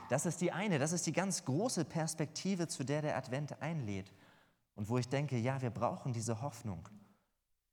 Das 0.08 0.24
ist 0.24 0.40
die 0.40 0.52
eine, 0.52 0.78
das 0.78 0.92
ist 0.92 1.06
die 1.06 1.12
ganz 1.12 1.44
große 1.44 1.84
Perspektive, 1.84 2.66
zu 2.66 2.82
der 2.82 3.02
der 3.02 3.18
Advent 3.18 3.60
einlädt 3.60 4.10
und 4.74 4.88
wo 4.88 4.96
ich 4.96 5.06
denke, 5.06 5.36
ja, 5.36 5.60
wir 5.60 5.68
brauchen 5.68 6.14
diese 6.14 6.40
Hoffnung, 6.40 6.88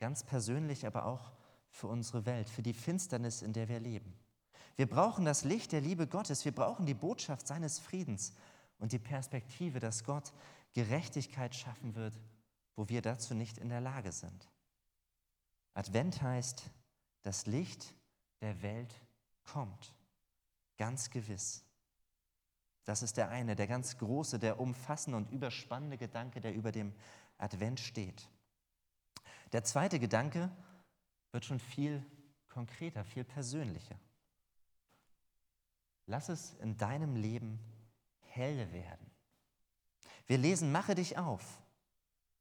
ganz 0.01 0.21
persönlich, 0.21 0.85
aber 0.85 1.05
auch 1.05 1.31
für 1.69 1.87
unsere 1.87 2.25
Welt, 2.25 2.49
für 2.49 2.61
die 2.61 2.73
Finsternis, 2.73 3.41
in 3.41 3.53
der 3.53 3.69
wir 3.69 3.79
leben. 3.79 4.19
Wir 4.75 4.89
brauchen 4.89 5.23
das 5.23 5.45
Licht 5.45 5.71
der 5.71 5.79
Liebe 5.79 6.07
Gottes, 6.07 6.43
wir 6.43 6.53
brauchen 6.53 6.85
die 6.85 6.93
Botschaft 6.93 7.47
seines 7.47 7.79
Friedens 7.79 8.33
und 8.79 8.91
die 8.91 8.99
Perspektive, 8.99 9.79
dass 9.79 10.03
Gott 10.03 10.33
Gerechtigkeit 10.73 11.55
schaffen 11.55 11.95
wird, 11.95 12.19
wo 12.75 12.89
wir 12.89 13.01
dazu 13.01 13.33
nicht 13.33 13.57
in 13.57 13.69
der 13.69 13.79
Lage 13.79 14.11
sind. 14.11 14.49
Advent 15.73 16.21
heißt, 16.21 16.69
das 17.23 17.45
Licht 17.45 17.93
der 18.41 18.61
Welt 18.61 18.93
kommt. 19.43 19.93
Ganz 20.77 21.09
gewiss. 21.09 21.63
Das 22.85 23.03
ist 23.03 23.17
der 23.17 23.29
eine, 23.29 23.55
der 23.55 23.67
ganz 23.67 23.97
große, 23.97 24.39
der 24.39 24.59
umfassende 24.59 25.17
und 25.17 25.29
überspannende 25.31 25.97
Gedanke, 25.97 26.41
der 26.41 26.53
über 26.53 26.71
dem 26.71 26.93
Advent 27.37 27.79
steht. 27.79 28.27
Der 29.51 29.63
zweite 29.63 29.99
Gedanke 29.99 30.49
wird 31.31 31.45
schon 31.45 31.59
viel 31.59 32.03
konkreter, 32.49 33.03
viel 33.03 33.23
persönlicher. 33.23 33.99
Lass 36.07 36.29
es 36.29 36.53
in 36.55 36.77
deinem 36.77 37.15
Leben 37.15 37.59
hell 38.19 38.71
werden. 38.71 39.11
Wir 40.27 40.37
lesen, 40.37 40.71
mache 40.71 40.95
dich 40.95 41.17
auf 41.17 41.59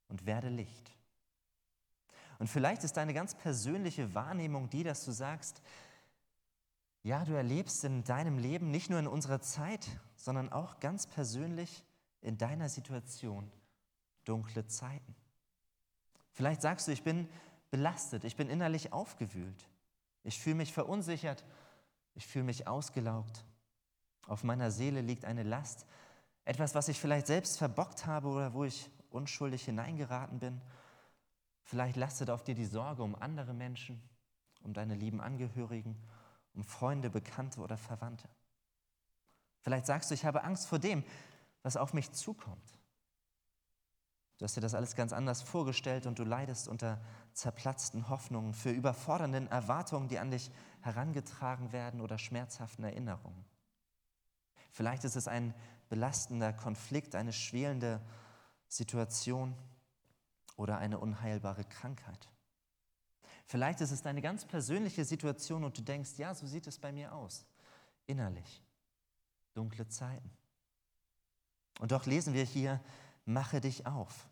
und 0.09 0.27
werde 0.27 0.49
Licht. 0.49 0.93
Und 2.41 2.49
vielleicht 2.49 2.85
ist 2.85 2.97
deine 2.97 3.13
ganz 3.13 3.35
persönliche 3.35 4.15
Wahrnehmung 4.15 4.71
die, 4.71 4.83
dass 4.83 5.05
du 5.05 5.13
sagst, 5.13 5.61
ja, 7.03 7.23
du 7.27 7.35
erlebst 7.35 7.85
in 7.85 8.03
deinem 8.03 8.39
Leben, 8.39 8.71
nicht 8.71 8.89
nur 8.89 8.99
in 8.99 9.07
unserer 9.07 9.43
Zeit, 9.43 9.87
sondern 10.17 10.51
auch 10.51 10.81
ganz 10.81 11.07
persönlich 11.07 11.85
in 12.23 12.39
deiner 12.39 12.71
Situation 12.71 13.53
dunkle 14.25 14.67
Zeiten. 14.67 15.15
Vielleicht 16.33 16.63
sagst 16.63 16.89
du, 16.89 16.93
ich 16.93 17.03
bin 17.03 17.29
belastet, 17.71 18.25
ich 18.25 18.37
bin 18.37 18.49
innerlich 18.49 18.95
aufgewühlt, 18.95 19.69
ich 20.25 20.41
fühle 20.41 20.57
mich 20.57 20.73
verunsichert, 20.73 21.45
ich 22.15 22.27
fühle 22.27 22.47
mich 22.47 22.67
ausgelaugt. 22.67 23.45
Auf 24.27 24.45
meiner 24.45 24.71
Seele 24.71 25.03
liegt 25.03 25.27
eine 25.27 25.43
Last, 25.43 25.85
etwas, 26.47 26.75
was 26.75 26.89
ich 26.89 26.99
vielleicht 26.99 27.27
selbst 27.27 27.59
verbockt 27.59 28.07
habe 28.07 28.29
oder 28.29 28.55
wo 28.55 28.65
ich 28.65 28.91
unschuldig 29.11 29.67
hineingeraten 29.67 30.39
bin. 30.39 30.63
Vielleicht 31.71 31.95
lastet 31.95 32.31
auf 32.31 32.43
dir 32.43 32.57
die 32.57 32.67
Sorge 32.67 33.05
um 33.05 33.15
andere 33.15 33.55
Menschen, 33.55 34.03
um 34.65 34.75
deine 34.75 34.97
lieben 34.97 35.21
Angehörigen, 35.21 35.97
um 36.53 36.65
Freunde, 36.65 37.11
Bekannte 37.11 37.61
oder 37.61 37.77
Verwandte. 37.77 38.29
Vielleicht 39.61 39.87
sagst 39.87 40.11
du, 40.11 40.15
ich 40.15 40.25
habe 40.25 40.43
Angst 40.43 40.67
vor 40.67 40.81
dem, 40.81 41.05
was 41.63 41.77
auf 41.77 41.93
mich 41.93 42.11
zukommt. 42.11 42.77
Du 44.39 44.45
hast 44.45 44.57
dir 44.57 44.61
das 44.61 44.75
alles 44.75 44.97
ganz 44.97 45.13
anders 45.13 45.43
vorgestellt 45.43 46.07
und 46.07 46.19
du 46.19 46.25
leidest 46.25 46.67
unter 46.67 47.01
zerplatzten 47.35 48.09
Hoffnungen, 48.09 48.53
für 48.53 48.73
überfordernden 48.73 49.47
Erwartungen, 49.47 50.09
die 50.09 50.19
an 50.19 50.33
dich 50.33 50.51
herangetragen 50.81 51.71
werden 51.71 52.01
oder 52.01 52.19
schmerzhaften 52.19 52.83
Erinnerungen. 52.83 53.45
Vielleicht 54.73 55.05
ist 55.05 55.15
es 55.15 55.29
ein 55.29 55.55
belastender 55.89 56.53
Konflikt, 56.53 57.15
eine 57.15 57.33
schwelende 57.33 58.01
Situation, 58.67 59.55
oder 60.61 60.77
eine 60.77 60.99
unheilbare 60.99 61.65
Krankheit. 61.65 62.29
Vielleicht 63.47 63.81
ist 63.81 63.91
es 63.91 64.03
deine 64.03 64.21
ganz 64.21 64.45
persönliche 64.45 65.05
Situation 65.07 65.65
und 65.65 65.77
du 65.77 65.83
denkst, 65.83 66.19
ja, 66.19 66.35
so 66.35 66.47
sieht 66.47 66.67
es 66.67 66.79
bei 66.79 66.93
mir 66.93 67.15
aus, 67.15 67.47
innerlich. 68.07 68.63
Dunkle 69.55 69.89
Zeiten. 69.89 70.31
Und 71.81 71.93
doch 71.93 72.05
lesen 72.05 72.35
wir 72.35 72.45
hier, 72.45 72.81
mache 73.25 73.61
dich 73.61 73.87
auf. 73.87 74.29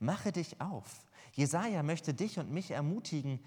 Mache 0.00 0.32
dich 0.32 0.60
auf. 0.60 1.06
Jesaja 1.32 1.82
möchte 1.84 2.12
dich 2.12 2.38
und 2.38 2.50
mich 2.50 2.72
ermutigen, 2.72 3.38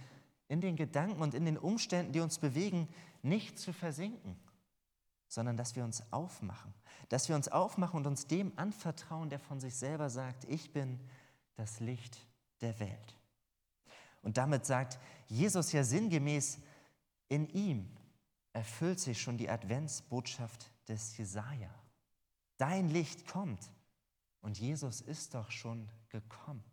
in 0.47 0.61
den 0.61 0.77
Gedanken 0.77 1.21
und 1.21 1.33
in 1.33 1.43
den 1.43 1.57
Umständen, 1.57 2.13
die 2.13 2.21
uns 2.21 2.39
bewegen, 2.39 2.87
nicht 3.21 3.59
zu 3.59 3.73
versinken, 3.73 4.39
sondern 5.27 5.57
dass 5.57 5.75
wir 5.75 5.83
uns 5.83 6.01
aufmachen, 6.13 6.73
dass 7.09 7.27
wir 7.27 7.35
uns 7.35 7.49
aufmachen 7.49 7.97
und 7.97 8.07
uns 8.07 8.27
dem 8.27 8.53
anvertrauen, 8.55 9.29
der 9.29 9.39
von 9.39 9.59
sich 9.59 9.75
selber 9.75 10.09
sagt, 10.09 10.45
ich 10.45 10.71
bin 10.71 11.01
das 11.57 11.79
Licht 11.79 12.17
der 12.61 12.79
Welt. 12.79 13.17
Und 14.21 14.37
damit 14.37 14.65
sagt 14.65 14.97
Jesus 15.27 15.71
ja 15.71 15.83
sinngemäß, 15.83 16.59
in 17.27 17.47
ihm 17.49 17.89
erfüllt 18.53 18.99
sich 18.99 19.21
schon 19.21 19.37
die 19.37 19.49
Adventsbotschaft 19.49 20.71
des 20.87 21.17
Jesaja. 21.17 21.69
Dein 22.57 22.89
Licht 22.89 23.27
kommt 23.27 23.69
und 24.41 24.57
Jesus 24.57 25.01
ist 25.01 25.35
doch 25.35 25.51
schon 25.51 25.89
gekommen. 26.09 26.63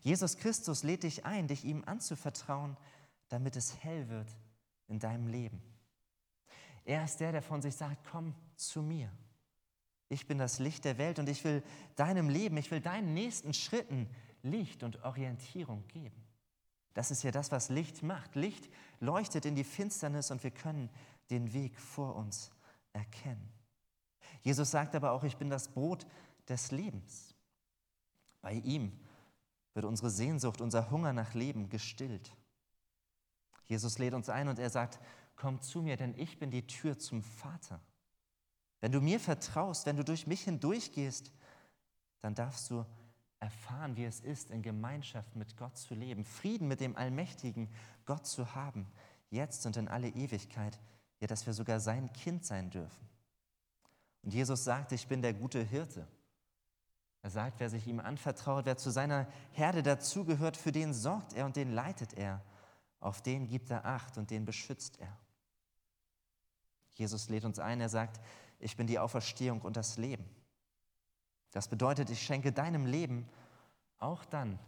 Jesus 0.00 0.36
Christus 0.36 0.82
lädt 0.82 1.04
dich 1.04 1.24
ein, 1.24 1.46
dich 1.46 1.64
ihm 1.64 1.84
anzuvertrauen, 1.84 2.76
damit 3.28 3.56
es 3.56 3.82
hell 3.82 4.08
wird 4.08 4.28
in 4.88 4.98
deinem 4.98 5.28
Leben. 5.28 5.62
Er 6.84 7.04
ist 7.04 7.18
der, 7.18 7.32
der 7.32 7.42
von 7.42 7.62
sich 7.62 7.76
sagt, 7.76 8.06
komm 8.10 8.34
zu 8.56 8.82
mir. 8.82 9.10
Ich 10.12 10.26
bin 10.26 10.36
das 10.36 10.58
Licht 10.58 10.84
der 10.84 10.98
Welt 10.98 11.18
und 11.18 11.26
ich 11.26 11.42
will 11.42 11.62
deinem 11.96 12.28
Leben, 12.28 12.58
ich 12.58 12.70
will 12.70 12.82
deinen 12.82 13.14
nächsten 13.14 13.54
Schritten 13.54 14.10
Licht 14.42 14.82
und 14.82 15.02
Orientierung 15.04 15.88
geben. 15.88 16.22
Das 16.92 17.10
ist 17.10 17.22
ja 17.22 17.30
das, 17.30 17.50
was 17.50 17.70
Licht 17.70 18.02
macht. 18.02 18.34
Licht 18.34 18.68
leuchtet 19.00 19.46
in 19.46 19.54
die 19.54 19.64
Finsternis 19.64 20.30
und 20.30 20.44
wir 20.44 20.50
können 20.50 20.90
den 21.30 21.54
Weg 21.54 21.80
vor 21.80 22.14
uns 22.16 22.50
erkennen. 22.92 23.48
Jesus 24.42 24.70
sagt 24.70 24.94
aber 24.94 25.12
auch, 25.12 25.24
ich 25.24 25.38
bin 25.38 25.48
das 25.48 25.68
Brot 25.68 26.06
des 26.46 26.72
Lebens. 26.72 27.34
Bei 28.42 28.52
ihm 28.52 28.92
wird 29.72 29.86
unsere 29.86 30.10
Sehnsucht, 30.10 30.60
unser 30.60 30.90
Hunger 30.90 31.14
nach 31.14 31.32
Leben 31.32 31.70
gestillt. 31.70 32.36
Jesus 33.64 33.96
lädt 33.96 34.12
uns 34.12 34.28
ein 34.28 34.48
und 34.48 34.58
er 34.58 34.68
sagt, 34.68 35.00
komm 35.36 35.62
zu 35.62 35.80
mir, 35.80 35.96
denn 35.96 36.14
ich 36.18 36.38
bin 36.38 36.50
die 36.50 36.66
Tür 36.66 36.98
zum 36.98 37.22
Vater. 37.22 37.80
Wenn 38.82 38.92
du 38.92 39.00
mir 39.00 39.20
vertraust, 39.20 39.86
wenn 39.86 39.96
du 39.96 40.04
durch 40.04 40.26
mich 40.26 40.42
hindurchgehst, 40.42 41.32
dann 42.20 42.34
darfst 42.34 42.68
du 42.68 42.84
erfahren, 43.38 43.96
wie 43.96 44.04
es 44.04 44.20
ist, 44.20 44.50
in 44.50 44.60
Gemeinschaft 44.60 45.36
mit 45.36 45.56
Gott 45.56 45.76
zu 45.78 45.94
leben, 45.94 46.24
Frieden 46.24 46.66
mit 46.66 46.80
dem 46.80 46.96
allmächtigen 46.96 47.68
Gott 48.06 48.26
zu 48.26 48.56
haben, 48.56 48.86
jetzt 49.30 49.64
und 49.66 49.76
in 49.76 49.86
alle 49.86 50.08
Ewigkeit, 50.08 50.80
ja, 51.20 51.28
dass 51.28 51.46
wir 51.46 51.54
sogar 51.54 51.78
sein 51.78 52.12
Kind 52.12 52.44
sein 52.44 52.70
dürfen. 52.70 53.08
Und 54.22 54.34
Jesus 54.34 54.64
sagt, 54.64 54.90
ich 54.90 55.06
bin 55.06 55.22
der 55.22 55.32
gute 55.32 55.62
Hirte. 55.62 56.06
Er 57.22 57.30
sagt, 57.30 57.60
wer 57.60 57.70
sich 57.70 57.86
ihm 57.86 58.00
anvertraut, 58.00 58.66
wer 58.66 58.76
zu 58.76 58.90
seiner 58.90 59.28
Herde 59.52 59.84
dazugehört, 59.84 60.56
für 60.56 60.72
den 60.72 60.92
sorgt 60.92 61.34
er 61.34 61.46
und 61.46 61.54
den 61.54 61.70
leitet 61.70 62.14
er. 62.14 62.42
Auf 62.98 63.22
den 63.22 63.46
gibt 63.46 63.70
er 63.70 63.84
Acht 63.84 64.18
und 64.18 64.30
den 64.30 64.44
beschützt 64.44 64.98
er. 64.98 65.16
Jesus 66.94 67.28
lädt 67.28 67.44
uns 67.44 67.58
ein, 67.58 67.80
er 67.80 67.88
sagt, 67.88 68.20
ich 68.62 68.76
bin 68.76 68.86
die 68.86 68.98
Auferstehung 68.98 69.60
und 69.62 69.76
das 69.76 69.96
Leben. 69.96 70.24
Das 71.50 71.68
bedeutet, 71.68 72.10
ich 72.10 72.22
schenke 72.22 72.52
deinem 72.52 72.86
Leben 72.86 73.28
auch 73.98 74.24
dann, 74.24 74.58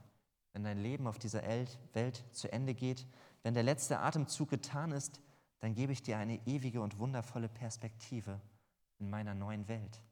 wenn 0.53 0.65
dein 0.65 0.79
Leben 0.79 1.07
auf 1.07 1.19
dieser 1.19 1.43
Welt 1.43 2.25
zu 2.33 2.53
Ende 2.53 2.75
geht, 2.75 3.07
wenn 3.43 3.55
der 3.55 3.63
letzte 3.63 3.99
Atemzug 3.99 4.51
getan 4.51 4.93
ist, 4.93 5.21
dann 5.61 5.75
gebe 5.75 5.93
ich 5.93 6.03
dir 6.03 6.19
eine 6.19 6.41
ewige 6.47 6.81
und 6.81 6.99
wundervolle 6.99 7.49
Perspektive 7.49 8.41
in 8.99 9.11
meiner 9.11 9.35
neuen 9.35 9.67
Welt. 9.69 10.03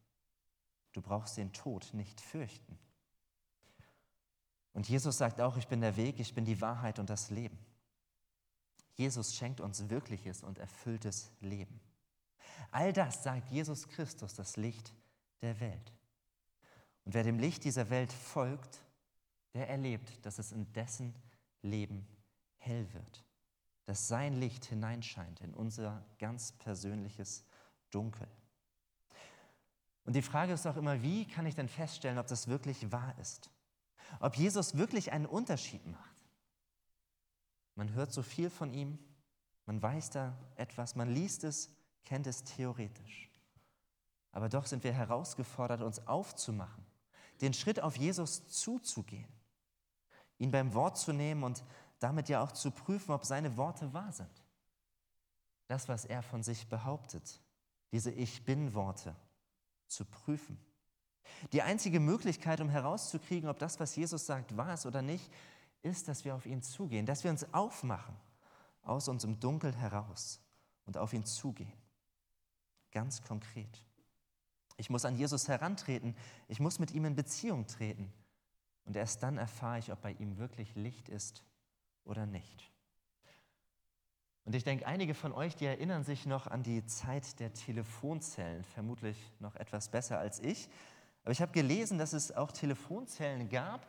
Du 0.92 1.02
brauchst 1.02 1.36
den 1.36 1.52
Tod 1.52 1.90
nicht 1.92 2.20
fürchten. 2.20 2.78
Und 4.72 4.88
Jesus 4.88 5.18
sagt 5.18 5.40
auch, 5.40 5.56
ich 5.56 5.68
bin 5.68 5.80
der 5.80 5.96
Weg, 5.96 6.18
ich 6.20 6.34
bin 6.34 6.44
die 6.44 6.60
Wahrheit 6.60 6.98
und 6.98 7.10
das 7.10 7.30
Leben. 7.30 7.58
Jesus 8.94 9.34
schenkt 9.34 9.60
uns 9.60 9.88
wirkliches 9.88 10.42
und 10.42 10.58
erfülltes 10.58 11.30
Leben. 11.40 11.80
All 12.70 12.92
das 12.92 13.22
sagt 13.22 13.50
Jesus 13.50 13.88
Christus, 13.88 14.34
das 14.34 14.56
Licht 14.56 14.94
der 15.40 15.58
Welt. 15.60 15.92
Und 17.04 17.14
wer 17.14 17.24
dem 17.24 17.38
Licht 17.38 17.64
dieser 17.64 17.90
Welt 17.90 18.12
folgt, 18.12 18.84
der 19.54 19.68
erlebt, 19.68 20.24
dass 20.24 20.38
es 20.38 20.52
in 20.52 20.72
dessen 20.72 21.14
Leben 21.62 22.06
hell 22.58 22.86
wird, 22.92 23.24
dass 23.84 24.08
sein 24.08 24.34
Licht 24.34 24.64
hineinscheint 24.64 25.40
in 25.40 25.52
unser 25.52 26.04
ganz 26.18 26.52
persönliches 26.52 27.44
Dunkel. 27.90 28.28
Und 30.04 30.14
die 30.14 30.22
Frage 30.22 30.52
ist 30.52 30.66
auch 30.66 30.76
immer, 30.76 31.02
wie 31.02 31.26
kann 31.26 31.46
ich 31.46 31.54
denn 31.54 31.68
feststellen, 31.68 32.18
ob 32.18 32.26
das 32.26 32.48
wirklich 32.48 32.90
wahr 32.90 33.14
ist? 33.20 33.50
Ob 34.20 34.36
Jesus 34.36 34.76
wirklich 34.76 35.12
einen 35.12 35.26
Unterschied 35.26 35.86
macht? 35.86 36.24
Man 37.74 37.92
hört 37.94 38.12
so 38.12 38.22
viel 38.22 38.50
von 38.50 38.74
ihm, 38.74 38.98
man 39.66 39.80
weiß 39.80 40.10
da 40.10 40.36
etwas, 40.56 40.96
man 40.96 41.08
liest 41.08 41.44
es, 41.44 41.70
kennt 42.04 42.26
es 42.26 42.44
theoretisch. 42.44 43.30
Aber 44.32 44.48
doch 44.48 44.66
sind 44.66 44.84
wir 44.84 44.92
herausgefordert, 44.92 45.82
uns 45.82 46.06
aufzumachen, 46.06 46.84
den 47.40 47.52
Schritt 47.54 47.80
auf 47.80 47.96
Jesus 47.96 48.48
zuzugehen, 48.48 49.28
ihn 50.38 50.50
beim 50.50 50.74
Wort 50.74 50.96
zu 50.96 51.12
nehmen 51.12 51.42
und 51.44 51.62
damit 51.98 52.28
ja 52.28 52.42
auch 52.42 52.52
zu 52.52 52.70
prüfen, 52.70 53.12
ob 53.12 53.24
seine 53.24 53.56
Worte 53.56 53.92
wahr 53.92 54.12
sind. 54.12 54.42
Das, 55.68 55.88
was 55.88 56.04
er 56.04 56.22
von 56.22 56.42
sich 56.42 56.68
behauptet, 56.68 57.40
diese 57.92 58.10
Ich 58.10 58.44
bin-Worte, 58.44 59.14
zu 59.86 60.04
prüfen. 60.04 60.58
Die 61.52 61.62
einzige 61.62 62.00
Möglichkeit, 62.00 62.60
um 62.60 62.68
herauszukriegen, 62.68 63.48
ob 63.48 63.58
das, 63.58 63.78
was 63.78 63.94
Jesus 63.94 64.26
sagt, 64.26 64.56
wahr 64.56 64.74
ist 64.74 64.86
oder 64.86 65.02
nicht, 65.02 65.30
ist, 65.82 66.08
dass 66.08 66.24
wir 66.24 66.34
auf 66.34 66.46
ihn 66.46 66.62
zugehen, 66.62 67.06
dass 67.06 67.24
wir 67.24 67.30
uns 67.30 67.52
aufmachen 67.52 68.16
aus 68.82 69.08
unserem 69.08 69.38
Dunkel 69.38 69.74
heraus 69.74 70.40
und 70.86 70.96
auf 70.96 71.12
ihn 71.12 71.24
zugehen. 71.24 71.81
Ganz 72.92 73.22
konkret. 73.22 73.82
Ich 74.76 74.90
muss 74.90 75.04
an 75.04 75.16
Jesus 75.16 75.48
herantreten, 75.48 76.14
ich 76.48 76.60
muss 76.60 76.78
mit 76.78 76.92
ihm 76.92 77.04
in 77.04 77.14
Beziehung 77.14 77.66
treten 77.66 78.12
und 78.84 78.96
erst 78.96 79.22
dann 79.22 79.38
erfahre 79.38 79.78
ich, 79.78 79.92
ob 79.92 80.00
bei 80.00 80.12
ihm 80.12 80.38
wirklich 80.38 80.74
Licht 80.74 81.08
ist 81.08 81.42
oder 82.04 82.26
nicht. 82.26 82.70
Und 84.44 84.54
ich 84.54 84.64
denke, 84.64 84.86
einige 84.86 85.14
von 85.14 85.32
euch, 85.32 85.54
die 85.54 85.66
erinnern 85.66 86.02
sich 86.02 86.26
noch 86.26 86.48
an 86.48 86.62
die 86.62 86.84
Zeit 86.86 87.38
der 87.38 87.54
Telefonzellen, 87.54 88.64
vermutlich 88.64 89.16
noch 89.38 89.54
etwas 89.54 89.88
besser 89.88 90.18
als 90.18 90.40
ich. 90.40 90.68
Aber 91.22 91.30
ich 91.30 91.40
habe 91.40 91.52
gelesen, 91.52 91.98
dass 91.98 92.12
es 92.12 92.32
auch 92.32 92.50
Telefonzellen 92.50 93.48
gab, 93.48 93.86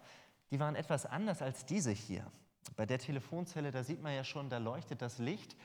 die 0.51 0.59
waren 0.59 0.75
etwas 0.75 1.07
anders 1.07 1.41
als 1.41 1.65
diese 1.65 1.91
hier. 1.91 2.31
Bei 2.75 2.85
der 2.85 2.99
Telefonzelle, 2.99 3.71
da 3.71 3.83
sieht 3.83 4.03
man 4.03 4.13
ja 4.13 4.23
schon, 4.23 4.49
da 4.49 4.59
leuchtet 4.59 5.01
das 5.01 5.17
Licht, 5.17 5.55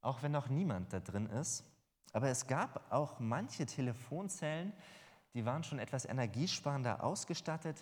auch 0.00 0.22
wenn 0.22 0.32
noch 0.32 0.48
niemand 0.48 0.92
da 0.92 0.98
drin 0.98 1.26
ist. 1.26 1.64
Aber 2.12 2.28
es 2.28 2.46
gab 2.46 2.92
auch 2.92 3.18
manche 3.20 3.66
Telefonzellen, 3.66 4.72
die 5.34 5.44
waren 5.44 5.62
schon 5.62 5.78
etwas 5.78 6.04
energiesparender 6.04 7.04
ausgestattet. 7.04 7.76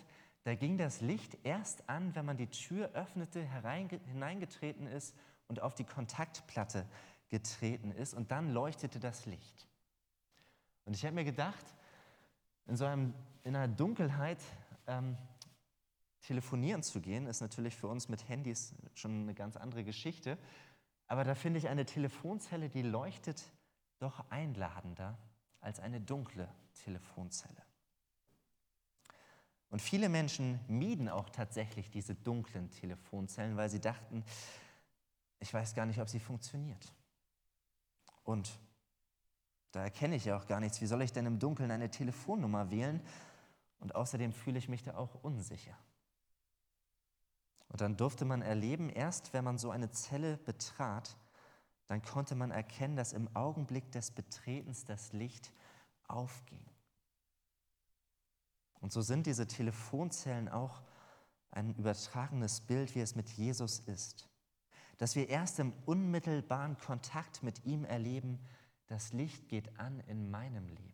Da 0.44 0.54
ging 0.54 0.78
das 0.78 1.00
Licht 1.00 1.38
erst 1.44 1.88
an, 1.88 2.14
wenn 2.14 2.24
man 2.24 2.36
die 2.36 2.48
Tür 2.48 2.90
öffnete, 2.92 3.40
hineingetreten 3.40 4.86
ist 4.86 5.14
und 5.48 5.62
auf 5.62 5.74
die 5.74 5.84
Kontaktplatte 5.84 6.86
getreten 7.28 7.92
ist 7.92 8.14
und 8.14 8.30
dann 8.30 8.52
leuchtete 8.52 9.00
das 9.00 9.26
Licht. 9.26 9.66
Und 10.84 10.94
ich 10.94 11.04
habe 11.04 11.14
mir 11.14 11.24
gedacht, 11.24 11.64
in 12.66 12.76
so 12.76 12.84
einem, 12.84 13.14
in 13.42 13.56
einer 13.56 13.72
Dunkelheit 13.72 14.38
ähm, 14.86 15.16
telefonieren 16.20 16.82
zu 16.82 17.00
gehen, 17.00 17.26
ist 17.26 17.40
natürlich 17.40 17.76
für 17.76 17.88
uns 17.88 18.08
mit 18.08 18.28
Handys 18.28 18.74
schon 18.94 19.22
eine 19.22 19.34
ganz 19.34 19.56
andere 19.56 19.84
Geschichte. 19.84 20.38
Aber 21.08 21.24
da 21.24 21.34
finde 21.34 21.58
ich 21.58 21.68
eine 21.68 21.86
Telefonzelle, 21.86 22.68
die 22.68 22.82
leuchtet 22.82 23.44
doch 23.98 24.28
einladender 24.30 25.18
als 25.61 25.80
eine 25.80 26.00
dunkle 26.00 26.48
Telefonzelle. 26.74 27.62
Und 29.68 29.82
viele 29.82 30.09
Menschen 30.09 30.61
mieden 30.68 31.09
auch 31.09 31.28
tatsächlich 31.30 31.90
diese 31.90 32.14
dunklen 32.14 32.70
Telefonzellen, 32.70 33.56
weil 33.56 33.68
sie 33.68 33.80
dachten, 33.80 34.24
ich 35.40 35.52
weiß 35.52 35.74
gar 35.74 35.87
nicht, 35.87 36.00
ob 36.00 36.09
sie 36.09 36.20
funktioniert. 36.20 36.94
Und 38.22 38.59
da 39.72 39.82
erkenne 39.82 40.16
ich 40.16 40.24
ja 40.24 40.37
auch 40.37 40.46
gar 40.46 40.61
nichts. 40.61 40.80
Wie 40.80 40.87
soll 40.87 41.02
ich 41.02 41.12
denn 41.12 41.26
im 41.26 41.38
Dunkeln 41.38 41.70
eine 41.70 41.90
Telefonnummer 41.90 42.70
wählen? 42.70 43.00
Und 43.78 43.94
außerdem 43.94 44.32
fühle 44.32 44.59
ich 44.59 44.68
mich 44.68 44.82
da 44.82 44.96
auch 44.96 45.22
unsicher. 45.22 45.76
Und 47.68 47.80
dann 47.80 47.96
durfte 47.96 48.24
man 48.24 48.42
erleben, 48.42 48.88
erst 48.88 49.32
wenn 49.32 49.44
man 49.44 49.59
so 49.59 49.70
eine 49.70 49.90
Zelle 49.90 50.38
betrat, 50.38 51.16
dann 51.87 52.03
konnte 52.03 52.35
man 52.35 52.51
erkennen, 52.51 52.96
dass 52.96 53.12
im 53.12 53.35
Augenblick 53.35 53.90
des 53.92 54.11
Betretens 54.11 54.85
das 54.85 55.12
Licht 55.12 55.53
aufging. 56.09 56.64
Und 58.81 58.92
so 58.92 59.01
sind 59.01 59.27
diese 59.27 59.46
Telefonzellen 59.46 60.49
auch 60.49 60.83
ein 61.51 61.75
übertragenes 61.75 62.61
Bild, 62.61 62.94
wie 62.94 63.01
es 63.01 63.14
mit 63.14 63.31
Jesus 63.31 63.81
ist 63.81 64.29
dass 64.99 65.14
wir 65.14 65.29
erst 65.29 65.59
im 65.59 65.72
unmittelbaren 65.85 66.79
Kontakt 66.79 67.42
mit 67.42 67.64
ihm 67.64 67.85
erleben, 67.85 68.40
das 68.87 69.12
Licht 69.12 69.49
geht 69.49 69.79
an 69.79 70.01
in 70.07 70.31
meinem 70.31 70.68
Leben. 70.68 70.92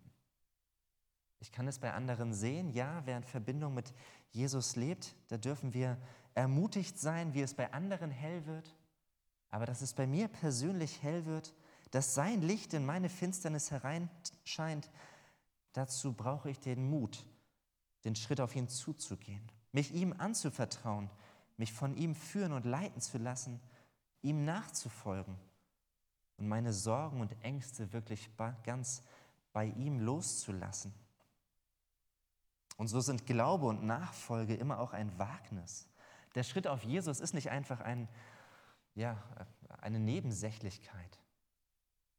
Ich 1.38 1.52
kann 1.52 1.68
es 1.68 1.78
bei 1.78 1.92
anderen 1.92 2.32
sehen, 2.32 2.70
ja, 2.70 3.02
wer 3.04 3.16
in 3.16 3.24
Verbindung 3.24 3.74
mit 3.74 3.92
Jesus 4.30 4.76
lebt, 4.76 5.14
da 5.28 5.36
dürfen 5.36 5.74
wir 5.74 5.98
ermutigt 6.34 6.98
sein, 6.98 7.34
wie 7.34 7.42
es 7.42 7.54
bei 7.54 7.72
anderen 7.72 8.10
hell 8.10 8.46
wird. 8.46 8.74
Aber 9.52 9.66
dass 9.66 9.82
es 9.82 9.92
bei 9.92 10.06
mir 10.06 10.28
persönlich 10.28 11.02
hell 11.02 11.26
wird, 11.26 11.54
dass 11.92 12.14
sein 12.14 12.40
Licht 12.40 12.72
in 12.72 12.86
meine 12.86 13.10
Finsternis 13.10 13.70
hereinscheint, 13.70 14.90
dazu 15.74 16.14
brauche 16.14 16.50
ich 16.50 16.58
den 16.58 16.88
Mut, 16.88 17.24
den 18.04 18.16
Schritt 18.16 18.40
auf 18.40 18.56
ihn 18.56 18.68
zuzugehen, 18.68 19.46
mich 19.70 19.92
ihm 19.92 20.14
anzuvertrauen, 20.16 21.10
mich 21.58 21.72
von 21.72 21.94
ihm 21.94 22.14
führen 22.14 22.52
und 22.52 22.64
leiten 22.64 23.02
zu 23.02 23.18
lassen, 23.18 23.60
ihm 24.22 24.46
nachzufolgen 24.46 25.36
und 26.38 26.48
meine 26.48 26.72
Sorgen 26.72 27.20
und 27.20 27.36
Ängste 27.42 27.92
wirklich 27.92 28.30
ganz 28.64 29.02
bei 29.52 29.66
ihm 29.66 30.00
loszulassen. 30.00 30.94
Und 32.78 32.88
so 32.88 33.02
sind 33.02 33.26
Glaube 33.26 33.66
und 33.66 33.84
Nachfolge 33.84 34.54
immer 34.54 34.80
auch 34.80 34.94
ein 34.94 35.18
Wagnis. 35.18 35.88
Der 36.34 36.42
Schritt 36.42 36.66
auf 36.66 36.82
Jesus 36.84 37.20
ist 37.20 37.34
nicht 37.34 37.50
einfach 37.50 37.80
ein, 37.80 38.08
ja, 38.94 39.22
eine 39.80 39.98
Nebensächlichkeit, 39.98 41.18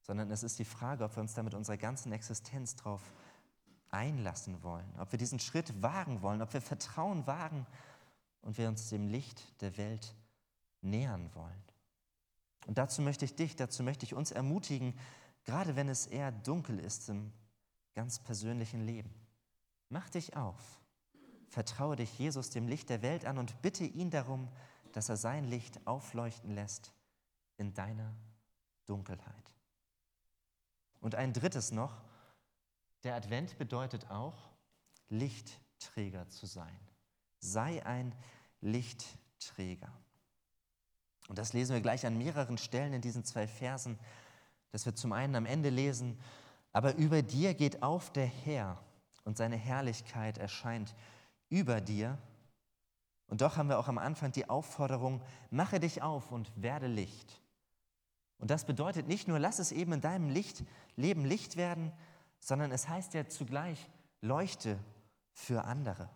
sondern 0.01 0.31
es 0.31 0.43
ist 0.43 0.59
die 0.59 0.65
Frage, 0.65 1.03
ob 1.03 1.15
wir 1.15 1.21
uns 1.21 1.33
da 1.33 1.43
mit 1.43 1.53
unserer 1.53 1.77
ganzen 1.77 2.11
Existenz 2.11 2.75
drauf 2.75 3.01
einlassen 3.89 4.63
wollen, 4.63 4.91
ob 4.99 5.11
wir 5.11 5.19
diesen 5.19 5.39
Schritt 5.39 5.81
wagen 5.81 6.21
wollen, 6.21 6.41
ob 6.41 6.53
wir 6.53 6.61
Vertrauen 6.61 7.27
wagen 7.27 7.65
und 8.41 8.57
wir 8.57 8.67
uns 8.67 8.89
dem 8.89 9.07
Licht 9.07 9.61
der 9.61 9.77
Welt 9.77 10.15
nähern 10.81 11.33
wollen. 11.35 11.63
Und 12.65 12.77
dazu 12.77 13.01
möchte 13.01 13.25
ich 13.25 13.35
dich, 13.35 13.55
dazu 13.55 13.83
möchte 13.83 14.05
ich 14.05 14.13
uns 14.13 14.31
ermutigen, 14.31 14.97
gerade 15.45 15.75
wenn 15.75 15.89
es 15.89 16.07
eher 16.07 16.31
dunkel 16.31 16.79
ist 16.79 17.09
im 17.09 17.31
ganz 17.93 18.19
persönlichen 18.19 18.81
Leben. 18.81 19.13
Mach 19.89 20.09
dich 20.09 20.35
auf, 20.35 20.59
vertraue 21.49 21.95
dich 21.95 22.17
Jesus, 22.17 22.49
dem 22.49 22.67
Licht 22.67 22.89
der 22.89 23.01
Welt 23.01 23.25
an 23.25 23.37
und 23.37 23.61
bitte 23.61 23.83
ihn 23.83 24.09
darum, 24.09 24.49
dass 24.93 25.09
er 25.09 25.17
sein 25.17 25.45
Licht 25.45 25.85
aufleuchten 25.85 26.55
lässt 26.55 26.93
in 27.57 27.73
deiner 27.73 28.15
Dunkelheit. 28.85 29.51
Und 31.01 31.15
ein 31.15 31.33
drittes 31.33 31.71
noch, 31.71 32.01
der 33.03 33.15
Advent 33.15 33.57
bedeutet 33.57 34.09
auch, 34.09 34.49
Lichtträger 35.09 36.29
zu 36.29 36.45
sein. 36.45 36.79
Sei 37.39 37.85
ein 37.85 38.15
Lichtträger. 38.61 39.91
Und 41.27 41.37
das 41.37 41.53
lesen 41.53 41.73
wir 41.73 41.81
gleich 41.81 42.05
an 42.05 42.17
mehreren 42.17 42.57
Stellen 42.57 42.93
in 42.93 43.01
diesen 43.01 43.25
zwei 43.25 43.47
Versen, 43.47 43.99
dass 44.71 44.85
wir 44.85 44.95
zum 44.95 45.11
einen 45.11 45.35
am 45.35 45.45
Ende 45.45 45.69
lesen, 45.69 46.19
aber 46.71 46.95
über 46.95 47.21
dir 47.21 47.53
geht 47.53 47.83
auf 47.83 48.11
der 48.11 48.25
Herr 48.25 48.83
und 49.23 49.37
seine 49.37 49.55
Herrlichkeit 49.55 50.37
erscheint 50.37 50.95
über 51.49 51.79
dir. 51.81 52.17
Und 53.33 53.41
doch 53.41 53.57
haben 53.57 53.69
wir 53.69 53.79
auch 53.79 53.87
am 53.87 53.97
Anfang 53.97 54.31
die 54.31 54.47
Aufforderung, 54.47 55.19
mache 55.49 55.79
dich 55.79 56.03
auf 56.03 56.31
und 56.31 56.51
werde 56.55 56.85
Licht. 56.85 57.41
Und 58.37 58.51
das 58.51 58.63
bedeutet 58.63 59.07
nicht 59.07 59.27
nur, 59.27 59.39
lass 59.39 59.57
es 59.57 59.71
eben 59.71 59.93
in 59.93 60.01
deinem 60.01 60.29
Licht, 60.29 60.63
Leben 60.97 61.25
Licht 61.25 61.55
werden, 61.55 61.91
sondern 62.39 62.71
es 62.71 62.87
heißt 62.87 63.15
ja 63.15 63.27
zugleich, 63.27 63.89
leuchte 64.21 64.77
für 65.31 65.63
andere. 65.63 66.11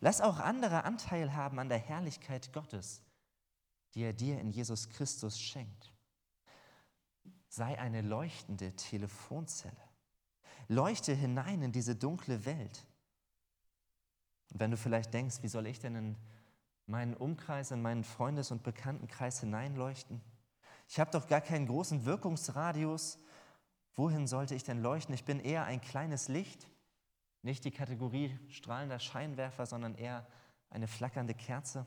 Lass 0.00 0.20
auch 0.20 0.38
andere 0.38 0.84
Anteil 0.84 1.32
haben 1.32 1.58
an 1.58 1.70
der 1.70 1.78
Herrlichkeit 1.78 2.52
Gottes, 2.52 3.00
die 3.94 4.02
er 4.02 4.12
dir 4.12 4.38
in 4.38 4.50
Jesus 4.50 4.90
Christus 4.90 5.40
schenkt. 5.40 5.90
Sei 7.48 7.78
eine 7.78 8.02
leuchtende 8.02 8.76
Telefonzelle. 8.76 9.88
Leuchte 10.68 11.14
hinein 11.14 11.62
in 11.62 11.72
diese 11.72 11.96
dunkle 11.96 12.44
Welt. 12.44 12.84
Und 14.52 14.60
wenn 14.60 14.70
du 14.70 14.76
vielleicht 14.76 15.12
denkst, 15.12 15.42
wie 15.42 15.48
soll 15.48 15.66
ich 15.66 15.80
denn 15.80 15.94
in 15.94 16.16
meinen 16.86 17.14
Umkreis, 17.14 17.70
in 17.70 17.82
meinen 17.82 18.04
Freundes- 18.04 18.50
und 18.50 18.62
Bekanntenkreis 18.62 19.40
hineinleuchten? 19.40 20.20
Ich 20.88 21.00
habe 21.00 21.10
doch 21.10 21.26
gar 21.26 21.40
keinen 21.40 21.66
großen 21.66 22.04
Wirkungsradius. 22.04 23.18
Wohin 23.94 24.26
sollte 24.26 24.54
ich 24.54 24.62
denn 24.62 24.82
leuchten? 24.82 25.14
Ich 25.14 25.24
bin 25.24 25.40
eher 25.40 25.64
ein 25.64 25.80
kleines 25.80 26.28
Licht, 26.28 26.68
nicht 27.42 27.64
die 27.64 27.70
Kategorie 27.70 28.38
strahlender 28.48 28.98
Scheinwerfer, 28.98 29.66
sondern 29.66 29.94
eher 29.94 30.26
eine 30.70 30.88
flackernde 30.88 31.34
Kerze. 31.34 31.86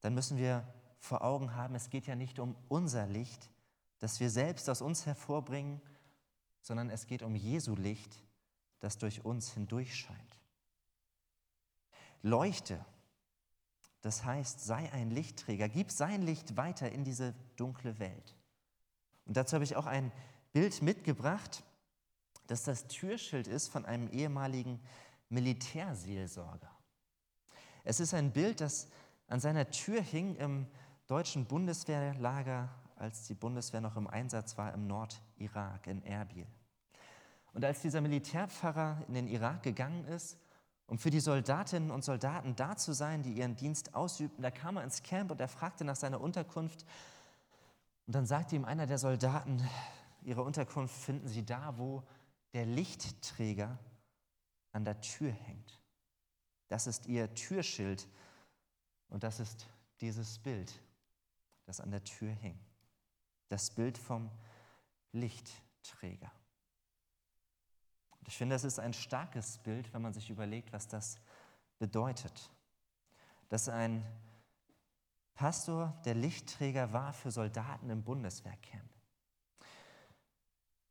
Dann 0.00 0.14
müssen 0.14 0.36
wir 0.36 0.66
vor 0.98 1.22
Augen 1.22 1.54
haben, 1.54 1.74
es 1.74 1.90
geht 1.90 2.06
ja 2.06 2.14
nicht 2.14 2.38
um 2.38 2.56
unser 2.68 3.06
Licht, 3.06 3.50
das 3.98 4.20
wir 4.20 4.30
selbst 4.30 4.68
aus 4.70 4.80
uns 4.80 5.04
hervorbringen, 5.04 5.80
sondern 6.60 6.90
es 6.90 7.06
geht 7.06 7.22
um 7.22 7.34
Jesu 7.34 7.74
Licht, 7.74 8.22
das 8.80 8.98
durch 8.98 9.24
uns 9.24 9.52
hindurch 9.52 9.96
scheint. 9.96 10.31
Leuchte, 12.22 12.84
das 14.00 14.24
heißt, 14.24 14.60
sei 14.60 14.92
ein 14.92 15.10
Lichtträger, 15.10 15.68
gib 15.68 15.90
sein 15.90 16.22
Licht 16.22 16.56
weiter 16.56 16.90
in 16.90 17.04
diese 17.04 17.34
dunkle 17.56 17.98
Welt. 17.98 18.36
Und 19.26 19.36
dazu 19.36 19.54
habe 19.54 19.64
ich 19.64 19.76
auch 19.76 19.86
ein 19.86 20.10
Bild 20.52 20.82
mitgebracht, 20.82 21.62
das 22.46 22.64
das 22.64 22.88
Türschild 22.88 23.46
ist 23.46 23.68
von 23.68 23.84
einem 23.84 24.08
ehemaligen 24.08 24.80
Militärseelsorger. 25.28 26.70
Es 27.84 28.00
ist 28.00 28.14
ein 28.14 28.32
Bild, 28.32 28.60
das 28.60 28.88
an 29.28 29.40
seiner 29.40 29.70
Tür 29.70 30.02
hing 30.02 30.36
im 30.36 30.66
deutschen 31.06 31.46
Bundeswehrlager 31.46 32.68
als 32.96 33.26
die 33.26 33.34
Bundeswehr 33.34 33.80
noch 33.80 33.96
im 33.96 34.06
Einsatz 34.06 34.56
war 34.56 34.72
im 34.74 34.86
Nordirak, 34.86 35.86
in 35.86 36.02
Erbil. 36.04 36.46
Und 37.52 37.64
als 37.64 37.82
dieser 37.82 38.00
Militärpfarrer 38.00 39.02
in 39.08 39.14
den 39.14 39.26
Irak 39.26 39.62
gegangen 39.62 40.04
ist, 40.04 40.38
um 40.92 40.98
für 40.98 41.08
die 41.08 41.20
Soldatinnen 41.20 41.90
und 41.90 42.04
Soldaten 42.04 42.54
da 42.54 42.76
zu 42.76 42.92
sein, 42.92 43.22
die 43.22 43.32
ihren 43.32 43.56
Dienst 43.56 43.94
ausübten, 43.94 44.42
da 44.42 44.50
kam 44.50 44.76
er 44.76 44.84
ins 44.84 45.02
Camp 45.02 45.30
und 45.30 45.40
er 45.40 45.48
fragte 45.48 45.86
nach 45.86 45.96
seiner 45.96 46.20
Unterkunft. 46.20 46.84
Und 48.06 48.14
dann 48.14 48.26
sagte 48.26 48.56
ihm 48.56 48.66
einer 48.66 48.86
der 48.86 48.98
Soldaten, 48.98 49.66
ihre 50.20 50.42
Unterkunft 50.42 50.94
finden 50.94 51.28
Sie 51.28 51.46
da, 51.46 51.78
wo 51.78 52.02
der 52.52 52.66
Lichtträger 52.66 53.78
an 54.72 54.84
der 54.84 55.00
Tür 55.00 55.32
hängt. 55.32 55.80
Das 56.68 56.86
ist 56.86 57.06
ihr 57.06 57.32
Türschild 57.32 58.06
und 59.08 59.22
das 59.22 59.40
ist 59.40 59.66
dieses 60.02 60.38
Bild, 60.40 60.78
das 61.64 61.80
an 61.80 61.90
der 61.90 62.04
Tür 62.04 62.32
hing 62.32 62.58
das 63.52 63.70
Bild 63.70 63.98
vom 63.98 64.30
Lichtträger. 65.12 66.32
Ich 68.32 68.38
finde, 68.38 68.54
das 68.54 68.64
ist 68.64 68.78
ein 68.78 68.94
starkes 68.94 69.58
Bild, 69.58 69.92
wenn 69.92 70.00
man 70.00 70.14
sich 70.14 70.30
überlegt, 70.30 70.72
was 70.72 70.88
das 70.88 71.18
bedeutet. 71.78 72.50
Dass 73.50 73.68
ein 73.68 74.02
Pastor 75.34 75.92
der 76.06 76.14
Lichtträger 76.14 76.94
war 76.94 77.12
für 77.12 77.30
Soldaten 77.30 77.90
im 77.90 78.02
Bundeswehrcamp. 78.02 78.90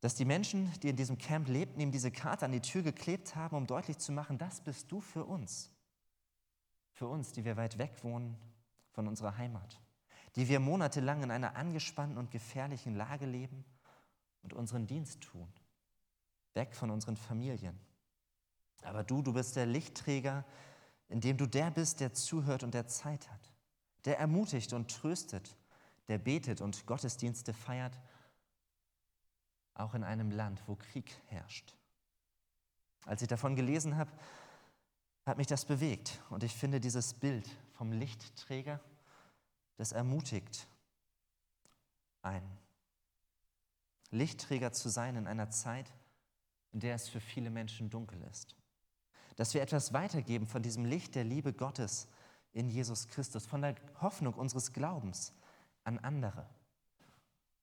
Dass 0.00 0.14
die 0.14 0.24
Menschen, 0.24 0.72
die 0.82 0.90
in 0.90 0.94
diesem 0.94 1.18
Camp 1.18 1.48
lebten, 1.48 1.80
ihm 1.80 1.90
diese 1.90 2.12
Karte 2.12 2.44
an 2.44 2.52
die 2.52 2.60
Tür 2.60 2.82
geklebt 2.82 3.34
haben, 3.34 3.56
um 3.56 3.66
deutlich 3.66 3.98
zu 3.98 4.12
machen, 4.12 4.38
das 4.38 4.60
bist 4.60 4.92
du 4.92 5.00
für 5.00 5.24
uns. 5.24 5.68
Für 6.92 7.08
uns, 7.08 7.32
die 7.32 7.44
wir 7.44 7.56
weit 7.56 7.76
weg 7.76 8.04
wohnen 8.04 8.38
von 8.92 9.08
unserer 9.08 9.36
Heimat 9.36 9.80
die 10.36 10.48
wir 10.48 10.60
monatelang 10.60 11.24
in 11.24 11.30
einer 11.30 11.56
angespannten 11.56 12.16
und 12.16 12.30
gefährlichen 12.30 12.94
Lage 12.94 13.26
leben 13.26 13.66
und 14.42 14.54
unseren 14.54 14.86
Dienst 14.86 15.20
tun, 15.20 15.52
weg 16.54 16.74
von 16.74 16.90
unseren 16.90 17.16
Familien. 17.16 17.78
Aber 18.82 19.04
du, 19.04 19.22
du 19.22 19.32
bist 19.32 19.56
der 19.56 19.66
Lichtträger, 19.66 20.44
indem 21.08 21.36
du 21.36 21.46
der 21.46 21.70
bist, 21.70 22.00
der 22.00 22.12
zuhört 22.12 22.62
und 22.62 22.74
der 22.74 22.86
Zeit 22.86 23.30
hat, 23.30 23.52
der 24.04 24.18
ermutigt 24.18 24.72
und 24.72 24.90
tröstet, 24.90 25.56
der 26.08 26.18
betet 26.18 26.60
und 26.60 26.86
Gottesdienste 26.86 27.52
feiert, 27.52 27.98
auch 29.74 29.94
in 29.94 30.04
einem 30.04 30.30
Land, 30.30 30.62
wo 30.66 30.74
Krieg 30.74 31.10
herrscht. 31.26 31.76
Als 33.06 33.22
ich 33.22 33.28
davon 33.28 33.56
gelesen 33.56 33.96
habe, 33.96 34.10
hat 35.24 35.38
mich 35.38 35.46
das 35.46 35.64
bewegt 35.64 36.20
und 36.30 36.42
ich 36.42 36.54
finde 36.54 36.80
dieses 36.80 37.14
Bild 37.14 37.48
vom 37.74 37.92
Lichtträger 37.92 38.80
das 39.76 39.92
ermutigt 39.92 40.68
ein 42.22 42.42
Lichtträger 44.10 44.72
zu 44.72 44.88
sein 44.88 45.16
in 45.16 45.26
einer 45.26 45.50
Zeit, 45.50 45.92
in 46.72 46.80
der 46.80 46.94
es 46.94 47.08
für 47.08 47.20
viele 47.20 47.50
Menschen 47.50 47.90
dunkel 47.90 48.22
ist. 48.30 48.56
Dass 49.36 49.54
wir 49.54 49.62
etwas 49.62 49.92
weitergeben 49.92 50.46
von 50.46 50.62
diesem 50.62 50.84
Licht 50.84 51.14
der 51.14 51.24
Liebe 51.24 51.52
Gottes 51.52 52.08
in 52.52 52.68
Jesus 52.68 53.08
Christus, 53.08 53.46
von 53.46 53.62
der 53.62 53.76
Hoffnung 54.00 54.34
unseres 54.34 54.72
Glaubens 54.72 55.32
an 55.84 55.98
andere. 55.98 56.46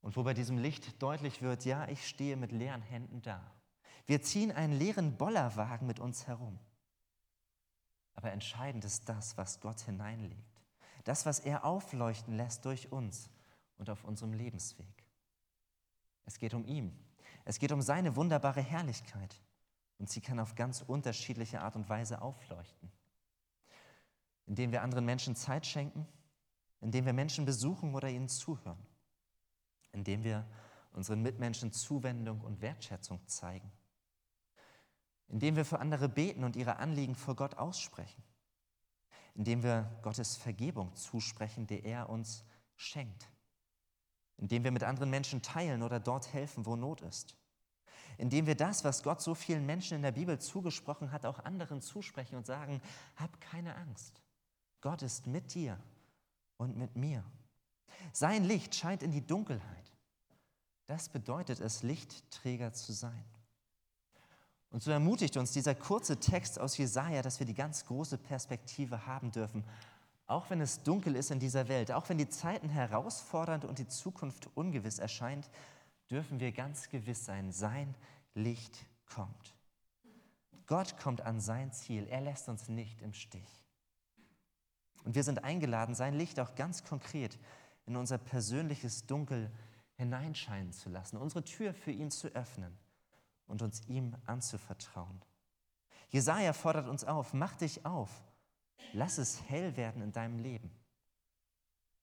Und 0.02 0.16
wo 0.16 0.24
bei 0.24 0.34
diesem 0.34 0.58
Licht 0.58 1.02
deutlich 1.02 1.42
wird, 1.42 1.66
ja, 1.66 1.88
ich 1.88 2.08
stehe 2.08 2.38
mit 2.38 2.52
leeren 2.52 2.82
Händen 2.82 3.22
da. 3.22 3.52
Wir 4.06 4.22
ziehen 4.22 4.52
einen 4.52 4.74
leeren 4.74 5.18
Bollerwagen 5.18 5.86
mit 5.86 6.00
uns 6.00 6.26
herum. 6.26 6.58
Aber 8.16 8.32
entscheidend 8.32 8.84
ist 8.86 9.08
das, 9.08 9.38
was 9.38 9.60
Gott 9.60 9.82
hineinlegt. 9.82 10.64
Das, 11.04 11.26
was 11.26 11.40
er 11.40 11.64
aufleuchten 11.66 12.36
lässt 12.36 12.66
durch 12.66 12.92
uns 12.92 13.30
und 13.78 13.90
auf 13.90 14.04
unserem 14.04 14.34
Lebensweg. 14.34 15.06
Es 16.26 16.38
geht 16.38 16.54
um 16.54 16.66
ihn. 16.66 16.98
Es 17.50 17.58
geht 17.58 17.72
um 17.72 17.82
seine 17.82 18.16
wunderbare 18.16 18.62
Herrlichkeit. 18.62 19.42
Und 19.98 20.08
sie 20.08 20.22
kann 20.22 20.40
auf 20.40 20.54
ganz 20.54 20.84
unterschiedliche 20.86 21.62
Art 21.62 21.76
und 21.76 21.90
Weise 21.90 22.22
aufleuchten. 22.22 22.92
Indem 24.46 24.72
wir 24.72 24.84
anderen 24.84 25.04
Menschen 25.04 25.36
Zeit 25.36 25.66
schenken, 25.66 26.08
indem 26.80 27.08
wir 27.08 27.14
Menschen 27.14 27.46
besuchen 27.46 27.96
oder 27.96 28.08
ihnen 28.08 28.30
zuhören, 28.30 28.78
indem 29.94 30.24
wir 30.24 30.46
unseren 30.94 31.24
Mitmenschen 31.24 31.72
Zuwendung 31.72 32.42
und 32.42 32.62
Wertschätzung 32.62 33.20
zeigen, 33.28 33.72
indem 35.28 35.56
wir 35.56 35.66
für 35.66 35.80
andere 35.80 36.08
beten 36.08 36.44
und 36.44 36.56
ihre 36.56 36.76
Anliegen 36.76 37.16
vor 37.16 37.36
Gott 37.36 37.56
aussprechen, 37.56 38.22
indem 39.34 39.64
wir 39.64 39.90
Gottes 40.04 40.38
Vergebung 40.38 40.96
zusprechen, 40.96 41.66
die 41.66 41.84
er 41.84 42.10
uns 42.10 42.46
schenkt, 42.76 43.28
indem 44.38 44.64
wir 44.64 44.72
mit 44.72 44.84
anderen 44.84 45.10
Menschen 45.10 45.42
teilen 45.42 45.82
oder 45.82 46.00
dort 46.00 46.32
helfen, 46.32 46.68
wo 46.68 46.76
Not 46.76 47.02
ist, 47.02 47.39
indem 48.20 48.46
wir 48.46 48.56
das, 48.56 48.84
was 48.84 49.02
Gott 49.02 49.22
so 49.22 49.34
vielen 49.34 49.66
Menschen 49.66 49.96
in 49.96 50.02
der 50.02 50.12
Bibel 50.12 50.38
zugesprochen 50.40 51.12
hat, 51.12 51.26
auch 51.26 51.40
anderen 51.46 51.82
zusprechen 51.82 52.36
und 52.36 52.46
sagen, 52.46 52.82
hab 53.16 53.40
keine 53.40 53.76
Angst, 53.76 54.22
Gott 54.82 55.02
ist 55.02 55.26
mit 55.26 55.54
dir 55.54 55.80
und 56.58 56.78
mit 56.78 56.96
mir. 56.96 57.24
Sein 58.12 58.44
Licht 58.44 58.76
scheint 58.76 59.04
in 59.04 59.12
die 59.12 59.26
Dunkelheit. 59.26 59.94
Das 60.86 61.10
bedeutet 61.10 61.60
es, 61.62 61.82
Lichtträger 61.82 62.74
zu 62.74 62.92
sein. 62.92 63.24
Und 64.70 64.84
so 64.84 64.92
ermutigt 64.92 65.38
uns 65.38 65.52
dieser 65.52 65.74
kurze 65.74 66.20
Text 66.20 66.60
aus 66.60 66.78
Jesaja, 66.78 67.22
dass 67.22 67.40
wir 67.40 67.48
die 67.48 67.56
ganz 67.56 67.86
große 67.86 68.18
Perspektive 68.18 69.08
haben 69.08 69.32
dürfen, 69.32 69.64
auch 70.28 70.50
wenn 70.50 70.62
es 70.62 70.84
dunkel 70.84 71.16
ist 71.16 71.32
in 71.32 71.40
dieser 71.40 71.70
Welt, 71.70 71.92
auch 71.92 72.08
wenn 72.10 72.18
die 72.18 72.30
Zeiten 72.30 72.70
herausfordernd 72.70 73.66
und 73.66 73.80
die 73.80 73.88
Zukunft 73.88 74.50
ungewiss 74.56 75.00
erscheint, 75.00 75.50
dürfen 76.10 76.40
wir 76.40 76.52
ganz 76.52 76.90
gewiss 76.90 77.26
sein, 77.26 77.52
sein 77.52 77.96
Licht 78.34 78.86
kommt. 79.06 79.56
Gott 80.66 80.98
kommt 80.98 81.22
an 81.22 81.40
sein 81.40 81.72
Ziel, 81.72 82.08
er 82.08 82.22
lässt 82.22 82.48
uns 82.48 82.70
nicht 82.70 83.02
im 83.02 83.14
Stich. 83.14 83.66
Und 85.04 85.16
wir 85.16 85.24
sind 85.24 85.44
eingeladen, 85.44 85.96
sein 85.96 86.14
Licht 86.14 86.40
auch 86.40 86.56
ganz 86.56 86.84
konkret 86.84 87.40
in 87.86 87.96
unser 87.96 88.18
persönliches 88.18 89.08
Dunkel 89.08 89.52
hineinscheinen 89.96 90.72
zu 90.72 90.90
lassen, 90.90 91.18
unsere 91.18 91.44
Tür 91.44 91.74
für 91.74 91.92
ihn 91.92 92.12
zu 92.12 92.28
öffnen 92.30 92.78
und 93.48 93.62
uns 93.62 93.82
ihm 93.88 94.16
anzuvertrauen. 94.26 95.22
Jesaja 96.10 96.54
fordert 96.54 96.88
uns 96.88 97.04
auf: 97.04 97.34
mach 97.34 97.56
dich 97.56 97.86
auf, 97.86 98.12
lass 98.94 99.18
es 99.18 99.42
hell 99.50 99.76
werden 99.76 100.02
in 100.02 100.12
deinem 100.12 100.40
Leben. 100.40 100.72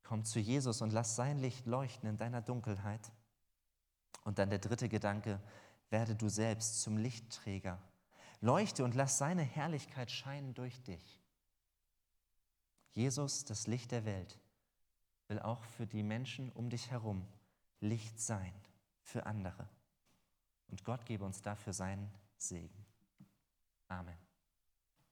Komm 0.03 0.25
zu 0.25 0.39
Jesus 0.39 0.83
und 0.83 0.93
lass 0.93 1.17
sein 1.17 1.39
Licht 1.39 1.67
leuchten 1.67 2.09
in 2.09 2.17
deiner 2.17 2.43
Dunkelheit. 2.43 3.13
Und 4.27 4.41
dann 4.41 4.51
der 4.51 4.59
dritte 4.59 4.89
Gedanke: 4.89 5.41
werde 5.89 6.17
du 6.17 6.29
selbst 6.29 6.83
zum 6.83 6.99
Lichtträger. 6.99 7.79
Leuchte 8.41 8.85
und 8.85 8.97
lass 8.97 9.19
seine 9.19 9.43
Herrlichkeit 9.43 10.11
scheinen 10.11 10.53
durch 10.53 10.83
dich. 10.83 11.23
Jesus, 12.91 13.45
das 13.45 13.69
Licht 13.69 13.93
der 13.93 14.05
Welt, 14.05 14.39
will 15.29 15.39
auch 15.39 15.63
für 15.63 15.87
die 15.87 16.03
Menschen 16.03 16.51
um 16.53 16.71
dich 16.71 16.91
herum 16.91 17.25
Licht 17.81 18.19
sein, 18.19 18.53
für 19.01 19.27
andere. 19.27 19.69
Und 20.69 20.83
Gott 20.83 21.07
gebe 21.07 21.25
uns 21.25 21.41
dafür 21.41 21.73
seinen 21.73 22.11
Segen. 22.37 22.85
Amen. 23.87 24.26